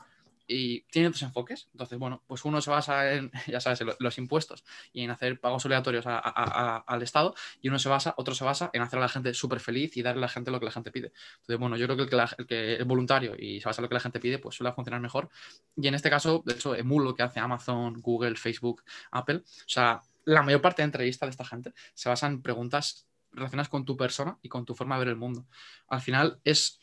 [0.47, 1.69] Y tiene dos enfoques.
[1.73, 5.65] Entonces, bueno, pues uno se basa en, ya sabes, los impuestos y en hacer pagos
[5.65, 9.33] obligatorios al Estado, y uno se basa, otro se basa en hacer a la gente
[9.33, 11.11] súper feliz y darle a la gente lo que la gente pide.
[11.41, 13.95] Entonces, bueno, yo creo que el que, es voluntario y se basa en lo que
[13.95, 15.29] la gente pide, pues suele funcionar mejor.
[15.75, 19.37] Y en este caso, de hecho, emulo lo que hace Amazon, Google, Facebook, Apple.
[19.37, 23.69] O sea, la mayor parte de entrevistas de esta gente se basan en preguntas relacionadas
[23.69, 25.47] con tu persona y con tu forma de ver el mundo.
[25.87, 26.79] Al final es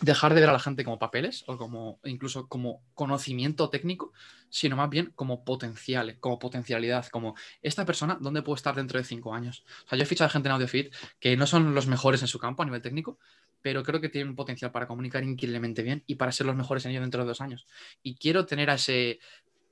[0.00, 4.12] dejar de ver a la gente como papeles o como incluso como conocimiento técnico,
[4.48, 9.04] sino más bien como potencial, como potencialidad, como esta persona, ¿dónde puede estar dentro de
[9.04, 9.64] cinco años?
[9.86, 12.38] O sea, yo he fichado gente en AudioFit que no son los mejores en su
[12.38, 13.18] campo a nivel técnico,
[13.62, 16.90] pero creo que tienen potencial para comunicar increíblemente bien y para ser los mejores en
[16.90, 17.66] ello dentro de dos años.
[18.02, 19.20] Y quiero tener a ese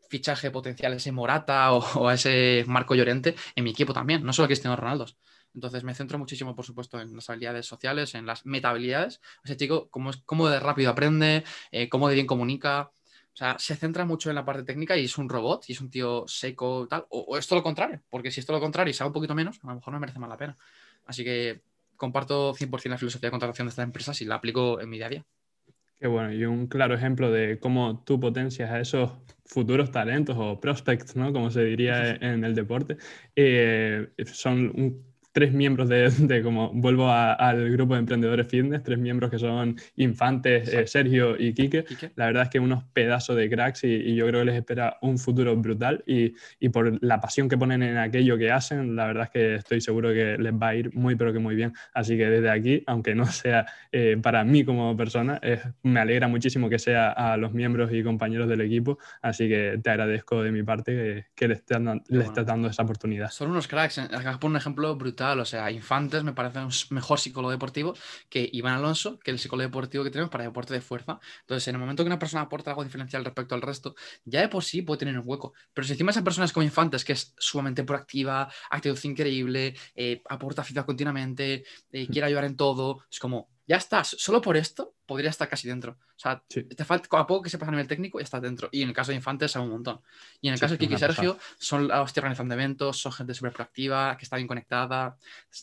[0.09, 4.47] fichaje potencial, ese Morata o, a ese Marco Llorente en mi equipo también, no solo
[4.47, 5.07] Cristiano Ronaldo.
[5.55, 9.21] Entonces me centro muchísimo, por supuesto, en las habilidades sociales, en las metahabilidades.
[9.45, 12.91] Ese chico, cómo, es, cómo de rápido aprende, eh, cómo de bien comunica.
[13.35, 15.81] O sea, se centra mucho en la parte técnica y es un robot y es
[15.81, 17.07] un tío seco tal.
[17.11, 19.15] O, o es todo lo contrario, porque si es todo lo contrario y sabe un
[19.15, 20.57] poquito menos, a lo mejor no merece más la pena.
[21.07, 21.63] Así que
[21.97, 25.07] comparto 100% la filosofía de contratación de estas empresas y la aplico en mi día
[25.07, 25.25] a día.
[26.03, 29.13] Qué bueno, y un claro ejemplo de cómo tú potencias a esos
[29.45, 31.33] futuros talentos o prospects, ¿no?
[31.33, 32.97] Como se diría en el deporte,
[33.37, 39.31] eh, son un tres miembros de, como vuelvo al grupo de emprendedores fitness, tres miembros
[39.31, 41.85] que son Infantes, eh, Sergio y Quique.
[42.17, 45.19] La verdad es que unos pedazos de cracks y, yo creo que les espera un
[45.19, 46.05] futuro brutal.
[46.07, 49.55] Y, y, por la pasión que ponen en aquello que hacen, la verdad es que
[49.57, 51.73] estoy seguro que les va a ir muy pero que muy bien.
[51.95, 55.41] Así que desde aquí, aunque no sea eh, para mí como persona,
[55.83, 59.91] me alegra muchísimo que sea a los miembros y compañeros del equipo, así que te
[59.91, 63.31] agradezco de mi parte que, que les estés dando esa oportunidad.
[63.31, 67.19] Son unos cracks, acá por un ejemplo brutal o sea, Infantes me parece un mejor
[67.21, 67.95] psicólogo deportivo
[68.29, 71.21] que Iván Alonso, que el psicólogo deportivo que tenemos para deporte de fuerza.
[71.41, 74.49] Entonces, en el momento que una persona aporta algo diferencial respecto al resto, ya de
[74.49, 75.53] por sí puede tener un hueco.
[75.73, 80.23] Pero si encima esa persona es como Infantes, que es sumamente proactiva, actitud increíble, eh,
[80.29, 84.95] aporta feedback continuamente, eh, quiere ayudar en todo, es como, ya estás, solo por esto
[85.07, 85.93] podría estar casi dentro.
[85.93, 88.69] O sea, te falta a poco que sepas a nivel técnico y estás dentro.
[88.73, 90.01] Y en el caso de Infantes, a un montón.
[90.41, 93.35] Y en el caso de Kiki y Sergio, son los que organizan eventos, son gente
[93.35, 95.17] súper proactiva, que está bien conectada,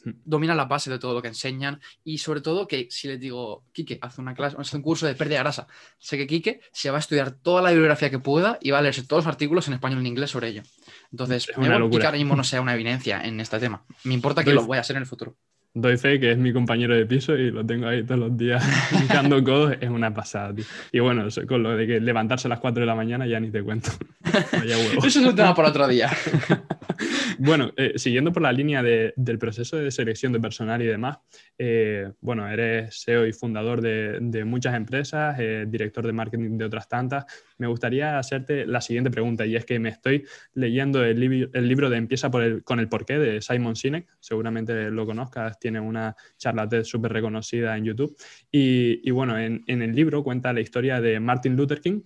[0.06, 0.10] mm.
[0.24, 1.82] dominan la base de todo lo que enseñan.
[2.04, 5.16] Y sobre todo, que si les digo, Kike, haz una clase, hace un curso de
[5.16, 8.58] pérdida de grasa, sé que Kike se va a estudiar toda la bibliografía que pueda
[8.62, 10.64] y va a leerse todos los artículos en español y en inglés sobre ello.
[11.12, 13.84] Entonces, me voy que ahora mismo no sea una evidencia en este tema.
[14.04, 15.36] Me importa que lo voy a hacer en el futuro
[15.74, 18.64] doy fe que es mi compañero de piso y lo tengo ahí todos los días
[19.02, 20.66] picando codos, es una pasada, tío.
[20.92, 23.52] Y bueno, con lo de que levantarse a las 4 de la mañana ya ni
[23.52, 23.92] te cuento.
[24.24, 26.10] Eso es un tema para otro día.
[27.40, 31.20] bueno, eh, siguiendo por la línea del proceso de selección de personal y demás,
[31.58, 36.88] eh, bueno, eres CEO y fundador de, muchas empresas, eh, director de marketing de otras
[36.88, 37.26] tantas.
[37.58, 41.98] Me gustaría hacerte la siguiente pregunta y es que me estoy leyendo el, libro de
[41.98, 46.68] Empieza por el, con el porqué de Simon Sinek, seguramente lo conozcas, tiene una charla
[46.68, 48.18] TED súper reconocida en YouTube.
[48.52, 52.02] Y, bueno, en, en el libro cuenta la historia de Martin Luther King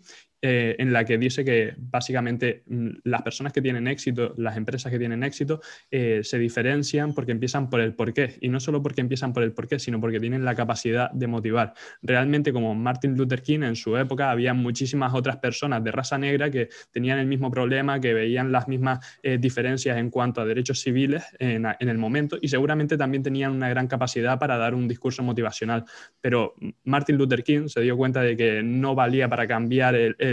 [0.46, 4.92] eh, en la que dice que básicamente mm, las personas que tienen éxito, las empresas
[4.92, 8.36] que tienen éxito, eh, se diferencian porque empiezan por el porqué.
[8.42, 11.74] Y no solo porque empiezan por el porqué, sino porque tienen la capacidad de motivar.
[12.02, 16.52] Realmente, como Martin Luther King en su época, había muchísimas otras personas de raza negra
[16.52, 20.82] que tenían el mismo problema, que veían las mismas eh, diferencias en cuanto a derechos
[20.82, 25.24] civiles en, el momento y seguramente también tenían una gran capacidad para dar un discurso
[25.24, 25.86] motivacional.
[26.20, 30.33] Pero Martin Luther King se dio cuenta de que no valía para cambiar el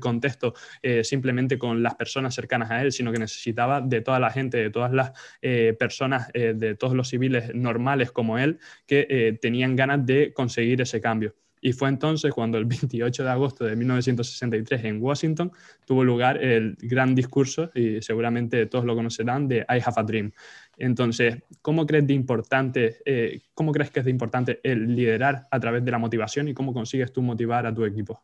[0.00, 4.30] contexto eh, simplemente con las personas cercanas a él, sino que necesitaba de toda la
[4.30, 9.38] gente, de todas las eh, personas, eh, de todos los civiles normales como él, que
[9.40, 11.34] tenían ganas de conseguir ese cambio.
[11.60, 15.50] Y fue entonces cuando el 28 de agosto de 1963 en Washington
[15.84, 20.32] tuvo lugar el gran discurso, y seguramente todos lo conocerán, de I Have a Dream.
[20.76, 25.90] Entonces, ¿cómo crees, de importante, ¿cómo crees que es importante el liderar a través de
[25.90, 28.22] la motivación y cómo consigues tú motivar a tu equipo?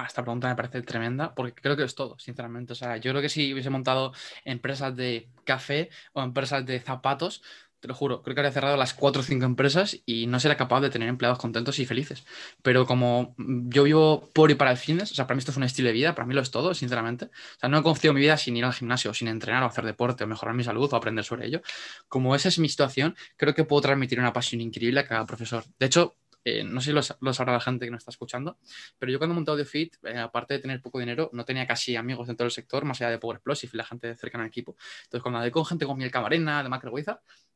[0.00, 2.72] Ah, esta pregunta me parece tremenda porque creo que es todo, sinceramente.
[2.72, 4.12] O sea, yo creo que si hubiese montado
[4.46, 7.42] empresas de café o empresas de zapatos,
[7.80, 10.56] te lo juro, creo que habría cerrado las cuatro o cinco empresas y no sería
[10.56, 12.24] capaz de tener empleados contentos y felices.
[12.62, 15.58] Pero como yo vivo por y para el fitness, o sea, para mí esto es
[15.58, 17.26] un estilo de vida, para mí lo es todo, sinceramente.
[17.26, 19.84] O sea, no he conocido mi vida sin ir al gimnasio, sin entrenar o hacer
[19.84, 21.60] deporte o mejorar mi salud o aprender sobre ello.
[22.08, 25.64] Como esa es mi situación, creo que puedo transmitir una pasión increíble a cada profesor.
[25.78, 28.58] De hecho, eh, no sé si lo, sabrá la gente que nos está escuchando,
[28.98, 32.26] pero yo cuando monté AudioFit, eh, aparte de tener poco dinero, no tenía casi amigos
[32.26, 34.76] dentro del sector, más allá de Power Explosive y la gente cercana al equipo.
[35.04, 36.92] Entonces, cuando hablé con gente como Miguel Camarena, de Macro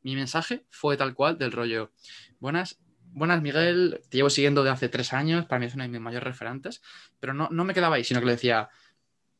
[0.02, 1.92] mi mensaje fue tal cual del rollo,
[2.38, 5.88] buenas, buenas Miguel, te llevo siguiendo de hace tres años, para mí es uno de
[5.88, 6.82] mis mayores referentes,
[7.20, 8.68] pero no, no me quedaba ahí, sino que le decía,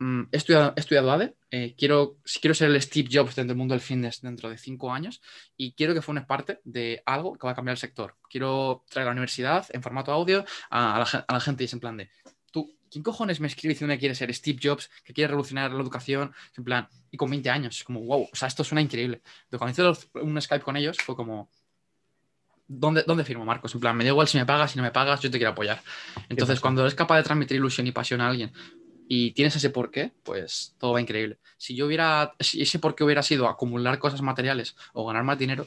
[0.04, 3.80] Mm, he, estudiado, ADE, eh, quiero, quiero ser el Steve Jobs dentro del mundo del
[3.80, 5.22] fitness dentro de cinco años
[5.56, 8.14] y quiero que formes parte de algo que va a cambiar el sector.
[8.28, 11.96] Quiero traer a la universidad en formato audio a, la, gente y es en plan
[11.96, 12.10] de,
[12.50, 15.80] tú, ¿quién cojones me escribe diciendo que quiere ser Steve Jobs, que quiere revolucionar la
[15.80, 16.34] educación?
[16.54, 19.22] En plan, y con 20 años, es como, wow, o sea, esto suena increíble.
[19.44, 21.48] Entonces, cuando hice un Skype con ellos, fue como,
[22.66, 23.74] ¿Dónde, ¿dónde, firmo, Marcos?
[23.74, 25.52] En plan, me da igual si me pagas, si no me pagas, yo te quiero
[25.52, 25.82] apoyar.
[26.28, 28.52] Entonces, cuando eres capaz de transmitir ilusión y pasión a alguien
[29.08, 31.38] y tienes ese porqué, pues todo va increíble.
[31.56, 35.66] Si yo hubiera, si ese porqué hubiera sido acumular cosas materiales o ganar más dinero,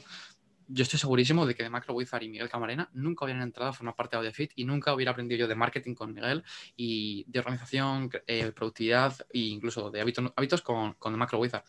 [0.68, 3.72] yo estoy segurísimo de que de Macro Wizard y Miguel Camarena nunca hubieran entrado a
[3.72, 6.44] formar parte de AudioFit y nunca hubiera aprendido yo de marketing con Miguel
[6.76, 11.64] y de organización, eh, productividad e incluso de hábitos, hábitos con, con Macro Wizard.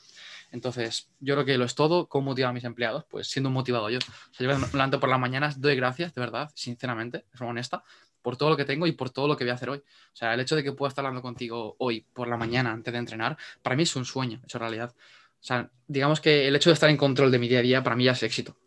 [0.51, 2.09] Entonces, yo creo que lo es todo.
[2.09, 3.05] ¿Cómo motivar a mis empleados?
[3.09, 3.99] Pues siendo motivado yo.
[3.99, 7.83] O sea, yo me levanto por las mañanas, doy gracias, de verdad, sinceramente, de honesta,
[8.21, 9.79] por todo lo que tengo y por todo lo que voy a hacer hoy.
[9.79, 12.91] O sea, el hecho de que pueda estar hablando contigo hoy por la mañana antes
[12.91, 14.93] de entrenar, para mí es un sueño, hecho realidad.
[15.41, 17.83] O sea, digamos que el hecho de estar en control de mi día a día
[17.83, 18.57] para mí ya es éxito.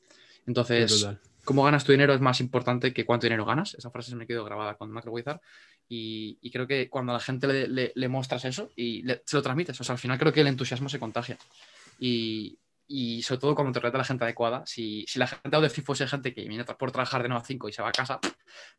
[0.46, 1.06] Entonces,
[1.44, 3.74] cómo ganas tu dinero es más importante que cuánto dinero ganas.
[3.74, 5.40] Esa frase se me quedó grabada con Macro Wizard.
[5.88, 9.36] Y, y, creo que cuando a la gente le, le, le muestras eso y se
[9.36, 11.36] lo transmites, o sea, al final creo que el entusiasmo se contagia.
[12.00, 12.58] Y,
[12.92, 14.64] y sobre todo cuando te trata la gente adecuada.
[14.66, 17.46] Si, si la gente de Audacity fuese gente que viene por trabajar de 9 a
[17.46, 18.20] 5 y se va a casa,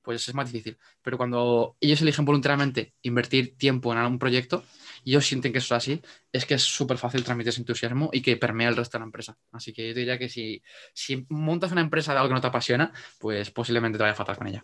[0.04, 0.78] pues es más difícil.
[1.02, 4.64] Pero cuando ellos eligen voluntariamente invertir tiempo en algún proyecto
[5.04, 6.02] y ellos sienten que eso es así,
[6.32, 9.06] es que es súper fácil transmitir ese entusiasmo y que permea el resto de la
[9.06, 9.36] empresa.
[9.52, 10.62] Así que yo diría que si,
[10.94, 14.38] si montas una empresa de algo que no te apasiona, pues posiblemente te vaya fatal
[14.38, 14.64] con ella.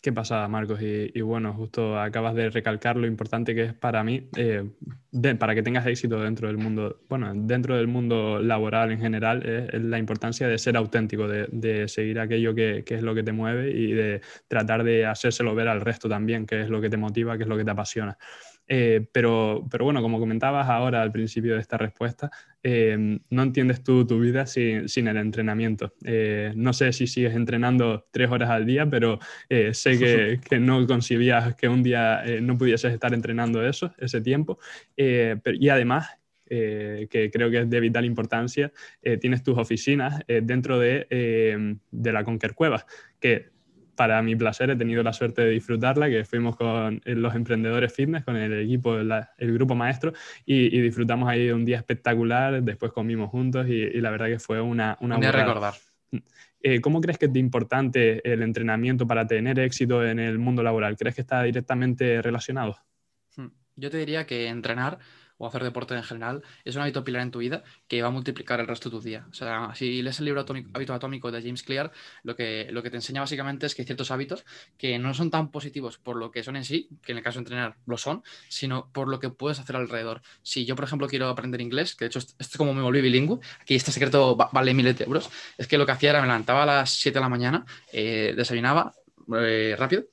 [0.00, 0.80] Qué pasada, Marcos.
[0.80, 4.64] Y, bueno, justo acabas de recalcar lo importante que es para mí, eh,
[5.38, 9.82] para que tengas éxito dentro del mundo, bueno, dentro del mundo laboral en general, es,
[9.82, 13.70] la importancia de ser auténtico, de, seguir aquello que, que, es lo que te mueve
[13.70, 17.36] y de tratar de hacérselo ver al resto también, que es lo que te motiva,
[17.36, 18.16] que es lo que te apasiona.
[18.68, 22.30] Eh, pero, pero bueno, como comentabas ahora al principio de esta respuesta,
[22.62, 25.94] eh, no entiendes tú tu vida sin, sin el entrenamiento.
[26.04, 30.86] Eh, no sé si sigues entrenando tres horas al día, pero sé que, que, no
[30.86, 34.58] concibías que un día no pudieses estar entrenando eso, ese tiempo.
[34.96, 36.08] y además,
[36.46, 38.72] que creo que es de vital importancia,
[39.20, 42.84] tienes tus oficinas dentro de, de la Conquer Cueva,
[43.20, 43.57] que
[43.98, 47.92] para mi placer he tenido la suerte de disfrutarla, que fuimos con eh, los emprendedores
[47.92, 50.12] fitness, con el equipo, el grupo maestro,
[50.46, 54.60] y, disfrutamos ahí de un día espectacular, después comimos juntos y, la verdad que fue
[54.60, 54.96] una...
[55.00, 55.74] una un día recordar.
[56.60, 60.96] Eh, ¿Cómo crees que es importante el entrenamiento para tener éxito en el mundo laboral?
[60.96, 62.76] ¿Crees que está directamente relacionado?
[63.36, 63.48] Hmm.
[63.74, 64.98] Yo te diría que entrenar
[65.38, 68.10] o hacer deporte en general, es un hábito pilar en tu vida que va a
[68.10, 69.26] multiplicar el resto de tu día.
[69.30, 71.92] O sea, si lees el libro Hábito Atómico de James Clear,
[72.24, 74.44] lo que, lo que te enseña básicamente es que hay ciertos hábitos
[74.76, 77.38] que no son tan positivos por lo que son en sí, que en el caso
[77.38, 80.22] de entrenar lo son, sino por lo que puedes hacer alrededor.
[80.42, 83.00] Si yo, por ejemplo, quiero aprender inglés, que de hecho esto es como me volví
[83.00, 86.26] bilingüe, aquí este secreto vale miles de euros, es que lo que hacía era me
[86.26, 88.92] levantaba a las 7 de la mañana, eh, desayunaba
[89.40, 90.04] eh, rápido,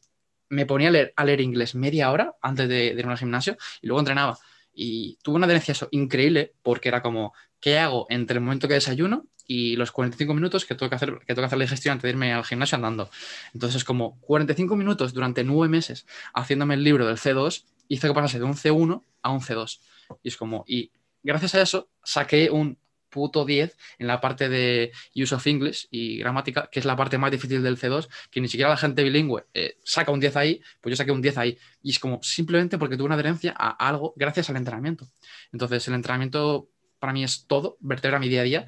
[0.49, 3.99] me ponía a leer, inglés media hora antes de, de ir al gimnasio y luego
[3.99, 4.37] entrenaba.
[4.75, 9.25] Y tuve una adherencia increíble porque era como, ¿qué hago entre el momento que desayuno
[9.47, 12.03] y los 45 minutos que tengo que hacer, que tengo que hacer la digestión antes
[12.03, 13.09] de irme al gimnasio andando?
[13.53, 18.39] Entonces, como 45 minutos durante nueve meses haciéndome el libro del C2, hizo que pasase
[18.39, 19.79] de un C1 a un C2.
[20.21, 20.91] Y es como, y
[21.23, 22.77] gracias a eso saqué un
[23.15, 27.17] puto 10 en la parte de use of English y gramática, que es la parte
[27.17, 30.61] más difícil del C2, que ni siquiera la gente bilingüe eh, saca un 10 ahí,
[30.81, 31.57] pues yo saqué un 10 ahí.
[31.81, 35.07] Y es como simplemente porque tuve una adherencia a algo gracias al entrenamiento.
[35.53, 36.67] Entonces, el entrenamiento
[36.99, 38.67] para mí es todo, vertebra mi día a día.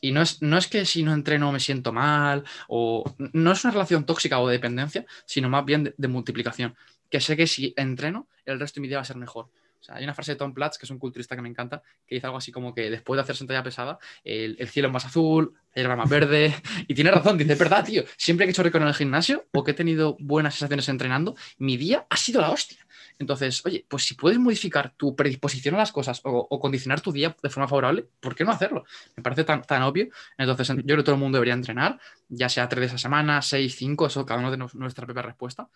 [0.00, 3.62] Y no es, no es que si no entreno me siento mal, o no es
[3.62, 6.74] una relación tóxica o de dependencia, sino más bien de multiplicación.
[7.10, 9.50] Que sé que si entreno, el resto de mi día va a ser mejor
[9.88, 12.26] hay una frase de Tom Platz, que es un culturista que me encanta, que dice
[12.26, 15.82] algo así como que después de hacer sentadilla pesada, el, cielo es más azul, la
[15.82, 16.54] hierba más verde.
[16.88, 18.04] Y tiene razón, dice, verdad, tío.
[18.16, 21.34] Siempre que he hecho récord en el gimnasio o que he tenido buenas sensaciones entrenando,
[21.58, 22.78] mi día ha sido la hostia.
[23.18, 27.36] Entonces, oye, pues si puedes modificar tu predisposición a las cosas o, condicionar tu día
[27.42, 28.84] de forma favorable, ¿por qué no hacerlo?
[29.16, 30.08] Me parece tan, tan obvio.
[30.38, 33.42] Entonces, yo creo que todo el mundo debería entrenar, ya sea tres veces a semana,
[33.42, 35.68] seis, cinco, eso cada uno de nuestra propia respuesta.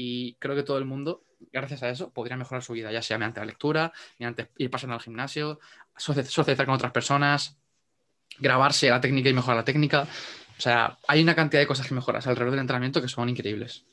[0.00, 3.18] Y creo que todo el mundo, gracias a eso, podría mejorar su vida, ya sea
[3.18, 5.58] mediante la lectura, mediante ir pasando al gimnasio,
[5.96, 7.58] socializar con otras personas,
[8.38, 10.02] grabarse la técnica y mejorar la técnica.
[10.56, 13.84] O sea, hay una cantidad de cosas que mejoras alrededor del entrenamiento que son increíbles.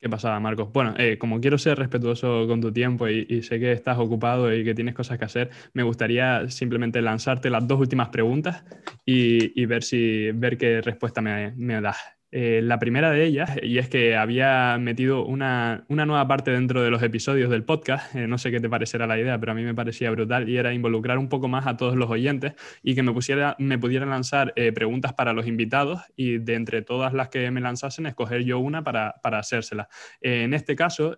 [0.00, 0.72] ¿Qué pasada, Marcos?
[0.72, 4.64] Bueno, eh, como quiero ser respetuoso con tu tiempo y, sé que estás ocupado y
[4.64, 8.64] que tienes cosas que hacer, me gustaría simplemente lanzarte las dos últimas preguntas
[9.06, 11.98] y, ver, si, ver qué respuesta me, me das.
[12.34, 16.90] Eh, la primera de ellas, y es que había metido una, nueva parte dentro de
[16.90, 19.62] los episodios del podcast, eh, no sé qué te parecerá la idea, pero a mí
[19.62, 23.02] me parecía brutal, y era involucrar un poco más a todos los oyentes y que
[23.02, 27.28] me, pusiera, me pudieran lanzar eh, preguntas para los invitados y de entre todas las
[27.28, 29.90] que me lanzasen, escoger yo una para, para hacérsela.
[30.22, 31.16] en este caso,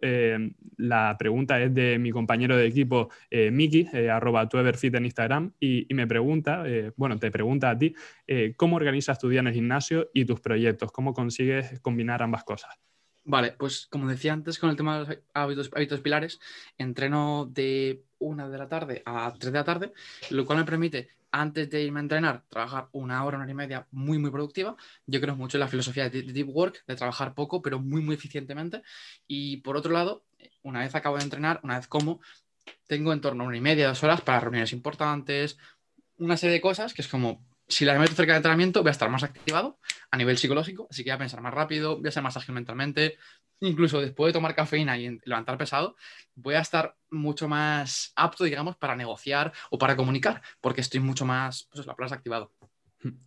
[0.76, 6.06] la pregunta es de mi compañero de equipo, Miki, arroba tueverfit en Instagram, y me
[6.06, 6.64] pregunta,
[6.96, 7.94] bueno, te pregunta a ti,
[8.56, 10.92] ¿cómo organizas tu día en el gimnasio y tus proyectos?
[10.92, 12.74] ¿Cómo consigues combinar ambas cosas?
[13.26, 16.40] Vale, pues como decía antes con el tema de los hábitos, hábitos pilares,
[16.76, 19.92] entreno de una de la tarde a tres de la tarde,
[20.30, 23.54] lo cual me permite, antes de irme a entrenar, trabajar una hora, una hora y
[23.54, 24.76] media muy, muy productiva.
[25.06, 28.14] Yo creo mucho en la filosofía de deep work, de trabajar poco, pero muy, muy
[28.14, 28.82] eficientemente.
[29.26, 30.24] Y por otro lado,
[30.62, 32.20] una vez acabo de entrenar, una vez como,
[32.86, 35.58] tengo en torno a una y media, dos horas para reuniones importantes,
[36.18, 38.92] una serie de cosas que es como si la meto cerca de entrenamiento, voy a
[38.92, 39.78] estar más activado
[40.10, 42.54] a nivel psicológico, así que voy a pensar más rápido, voy a ser más ágil
[42.54, 43.16] mentalmente.
[43.60, 45.96] Incluso después de tomar cafeína y levantar pesado,
[46.34, 51.24] voy a estar mucho más apto, digamos, para negociar o para comunicar, porque estoy mucho
[51.24, 52.52] más, pues la palabra activado.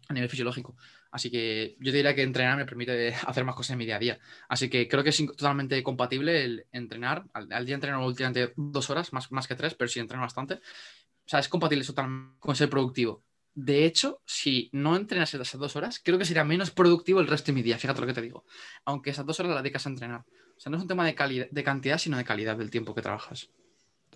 [0.10, 0.76] a nivel fisiológico.
[1.12, 4.00] Así que yo diría que entrenar me permite hacer más cosas en mi día a
[4.00, 4.20] día.
[4.50, 7.26] Así que creo que es totalmente compatible el entrenar.
[7.34, 10.56] Al, día entreno últimamente dos horas, más, más que tres, pero sí entreno bastante.
[10.56, 13.24] O sea, es compatible totalmente con ser productivo.
[13.60, 17.48] De hecho, si no entrenas esas dos horas, creo que sería menos productivo el resto
[17.48, 17.80] de mi día.
[17.80, 18.46] Fíjate lo que te digo.
[18.86, 20.22] Aunque esas dos horas las dedicas a entrenar.
[20.22, 23.02] O sea, no es un tema de, de cantidad, sino de calidad del tiempo que
[23.02, 23.50] trabajas.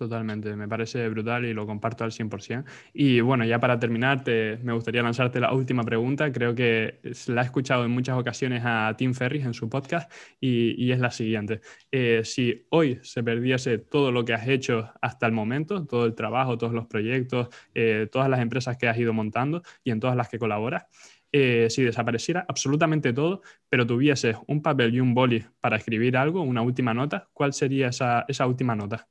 [0.02, 2.64] Totalmente, me parece brutal y lo comparto al 100%.
[2.92, 6.32] Y bueno, ya para terminar, me gustaría lanzarte la última pregunta.
[6.32, 6.98] Creo que
[7.28, 11.12] la he escuchado en muchas ocasiones a Tim Ferris en su podcast y, es la
[11.12, 11.60] siguiente.
[11.92, 16.16] Eh, si hoy se perdiese todo lo que has hecho hasta el momento, todo el
[16.16, 20.16] trabajo, todos los proyectos, eh, todas las empresas que has ido montando y en todas
[20.16, 20.86] las que colaboras,
[21.30, 26.42] eh, si desapareciera absolutamente todo, pero tuvieses un papel y un boli para escribir algo,
[26.42, 29.08] una última nota, ¿cuál sería esa última nota?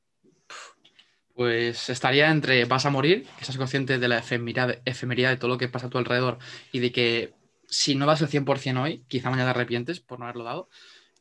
[1.35, 5.57] Pues estaría entre vas a morir, que estás consciente de la efemeridad, de todo lo
[5.57, 6.39] que pasa a tu alrededor
[6.71, 7.33] y de que
[7.67, 10.69] si no das el 100% hoy, quizá mañana te arrepientes por no haberlo dado.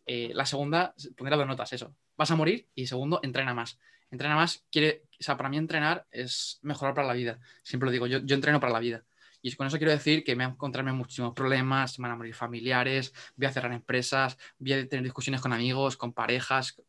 [0.06, 1.94] Eh, la segunda, pondré dos notas, eso.
[2.16, 3.78] Vas a morir y segundo, entrena más.
[4.10, 7.38] Entrena más, quiere, o sea, para mí entrenar es mejorar para la vida.
[7.62, 9.04] Siempre lo digo, yo, yo entreno para la vida.
[9.42, 12.16] Y con eso quiero decir que me voy a encontrarme muchísimos problemas, se van a
[12.16, 16.82] morir familiares, voy a cerrar empresas, voy a tener discusiones con amigos, con parejas.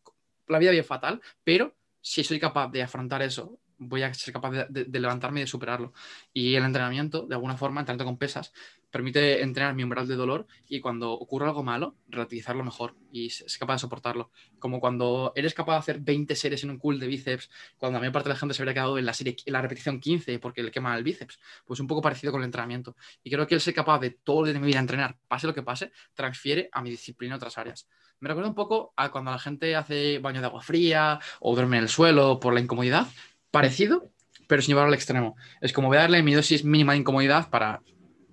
[0.47, 4.51] La vida bien fatal, pero si soy capaz de afrontar eso, voy a ser capaz
[4.69, 5.93] de, levantarme y de superarlo.
[6.33, 8.53] Y el entrenamiento, de alguna forma, entrenando con pesas,
[8.91, 13.47] permite entrenar mi umbral de dolor y cuando ocurre algo malo, relativizarlo mejor y ser
[13.59, 14.31] capaz de soportarlo.
[14.59, 17.99] Como cuando eres capaz de hacer 20 series en un cool de bíceps, cuando a
[18.01, 20.39] mayor parte de la gente se habría quedado en la, serie, en la repetición 15
[20.39, 21.39] porque le quema el bíceps.
[21.65, 22.95] Pues un poco parecido con el entrenamiento.
[23.23, 25.63] Y creo que el ser capaz de todo de mi vida entrenar, pase lo que
[25.63, 27.87] pase, transfiere a mi disciplina otras áreas.
[28.19, 31.77] Me recuerda un poco a cuando la gente hace baño de agua fría o duerme
[31.77, 33.07] en el suelo por la incomodidad.
[33.49, 34.11] Parecido,
[34.47, 35.35] pero sin llevarlo al extremo.
[35.59, 37.81] Es como voy a darle mi dosis mínima de incomodidad para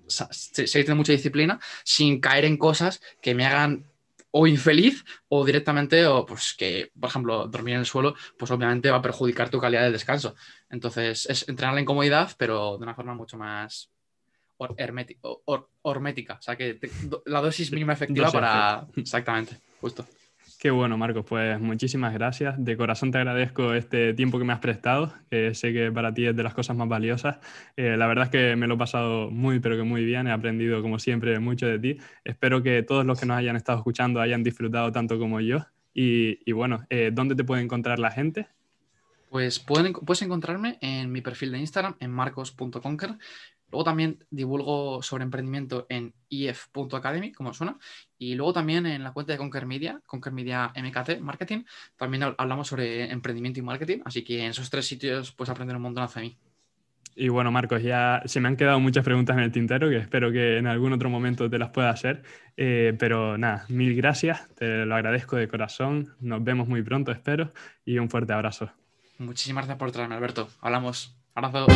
[0.09, 3.85] seguir teniendo mucha disciplina sin caer en cosas que me hagan
[4.31, 8.91] o infeliz o directamente o pues que, por ejemplo, dormir en el suelo, pues obviamente
[8.91, 10.35] va a perjudicar tu calidad de descanso.
[10.69, 13.89] Entonces, es entrenar la incomodidad, pero de una forma mucho más
[14.75, 16.79] hermética, o sea que
[17.25, 18.85] la dosis mínima efectiva para...
[18.95, 20.05] Exactamente, justo.
[20.59, 21.23] Qué bueno, Marcos.
[21.25, 22.53] Pues muchísimas gracias.
[22.57, 26.25] De corazón te agradezco este tiempo que me has prestado, que sé que para ti
[26.25, 27.37] es de las cosas más valiosas.
[27.77, 30.27] Eh, la verdad es que me lo he pasado muy, pero que muy bien.
[30.27, 31.97] He aprendido, como siempre, mucho de ti.
[32.25, 35.65] Espero que todos los que nos hayan estado escuchando hayan disfrutado tanto como yo.
[35.93, 38.49] Y, bueno, eh, ¿dónde te puede encontrar la gente?
[39.29, 43.11] Pues pueden, puedes encontrarme en mi perfil de Instagram, en marcos.conquer.
[43.71, 47.77] Luego también divulgo sobre emprendimiento en if.academy, como suena.
[48.17, 51.63] Y luego también en la cuenta de Conquer Media, Conquer Media MKT Marketing,
[51.95, 53.99] también hablamos sobre emprendimiento y marketing.
[54.05, 56.37] Así que en esos tres sitios puedes aprender un montón de mí.
[57.15, 60.31] Y bueno, Marcos, ya se me han quedado muchas preguntas en el tintero que espero
[60.31, 62.23] que en algún otro momento te las pueda hacer.
[62.55, 66.15] Eh, pero nada, mil gracias, te lo agradezco de corazón.
[66.21, 67.51] Nos vemos muy pronto, espero.
[67.83, 68.71] Y un fuerte abrazo.
[69.17, 70.47] Muchísimas gracias por traerme, Alberto.
[70.61, 71.17] Hablamos.
[71.35, 71.67] Abrazo.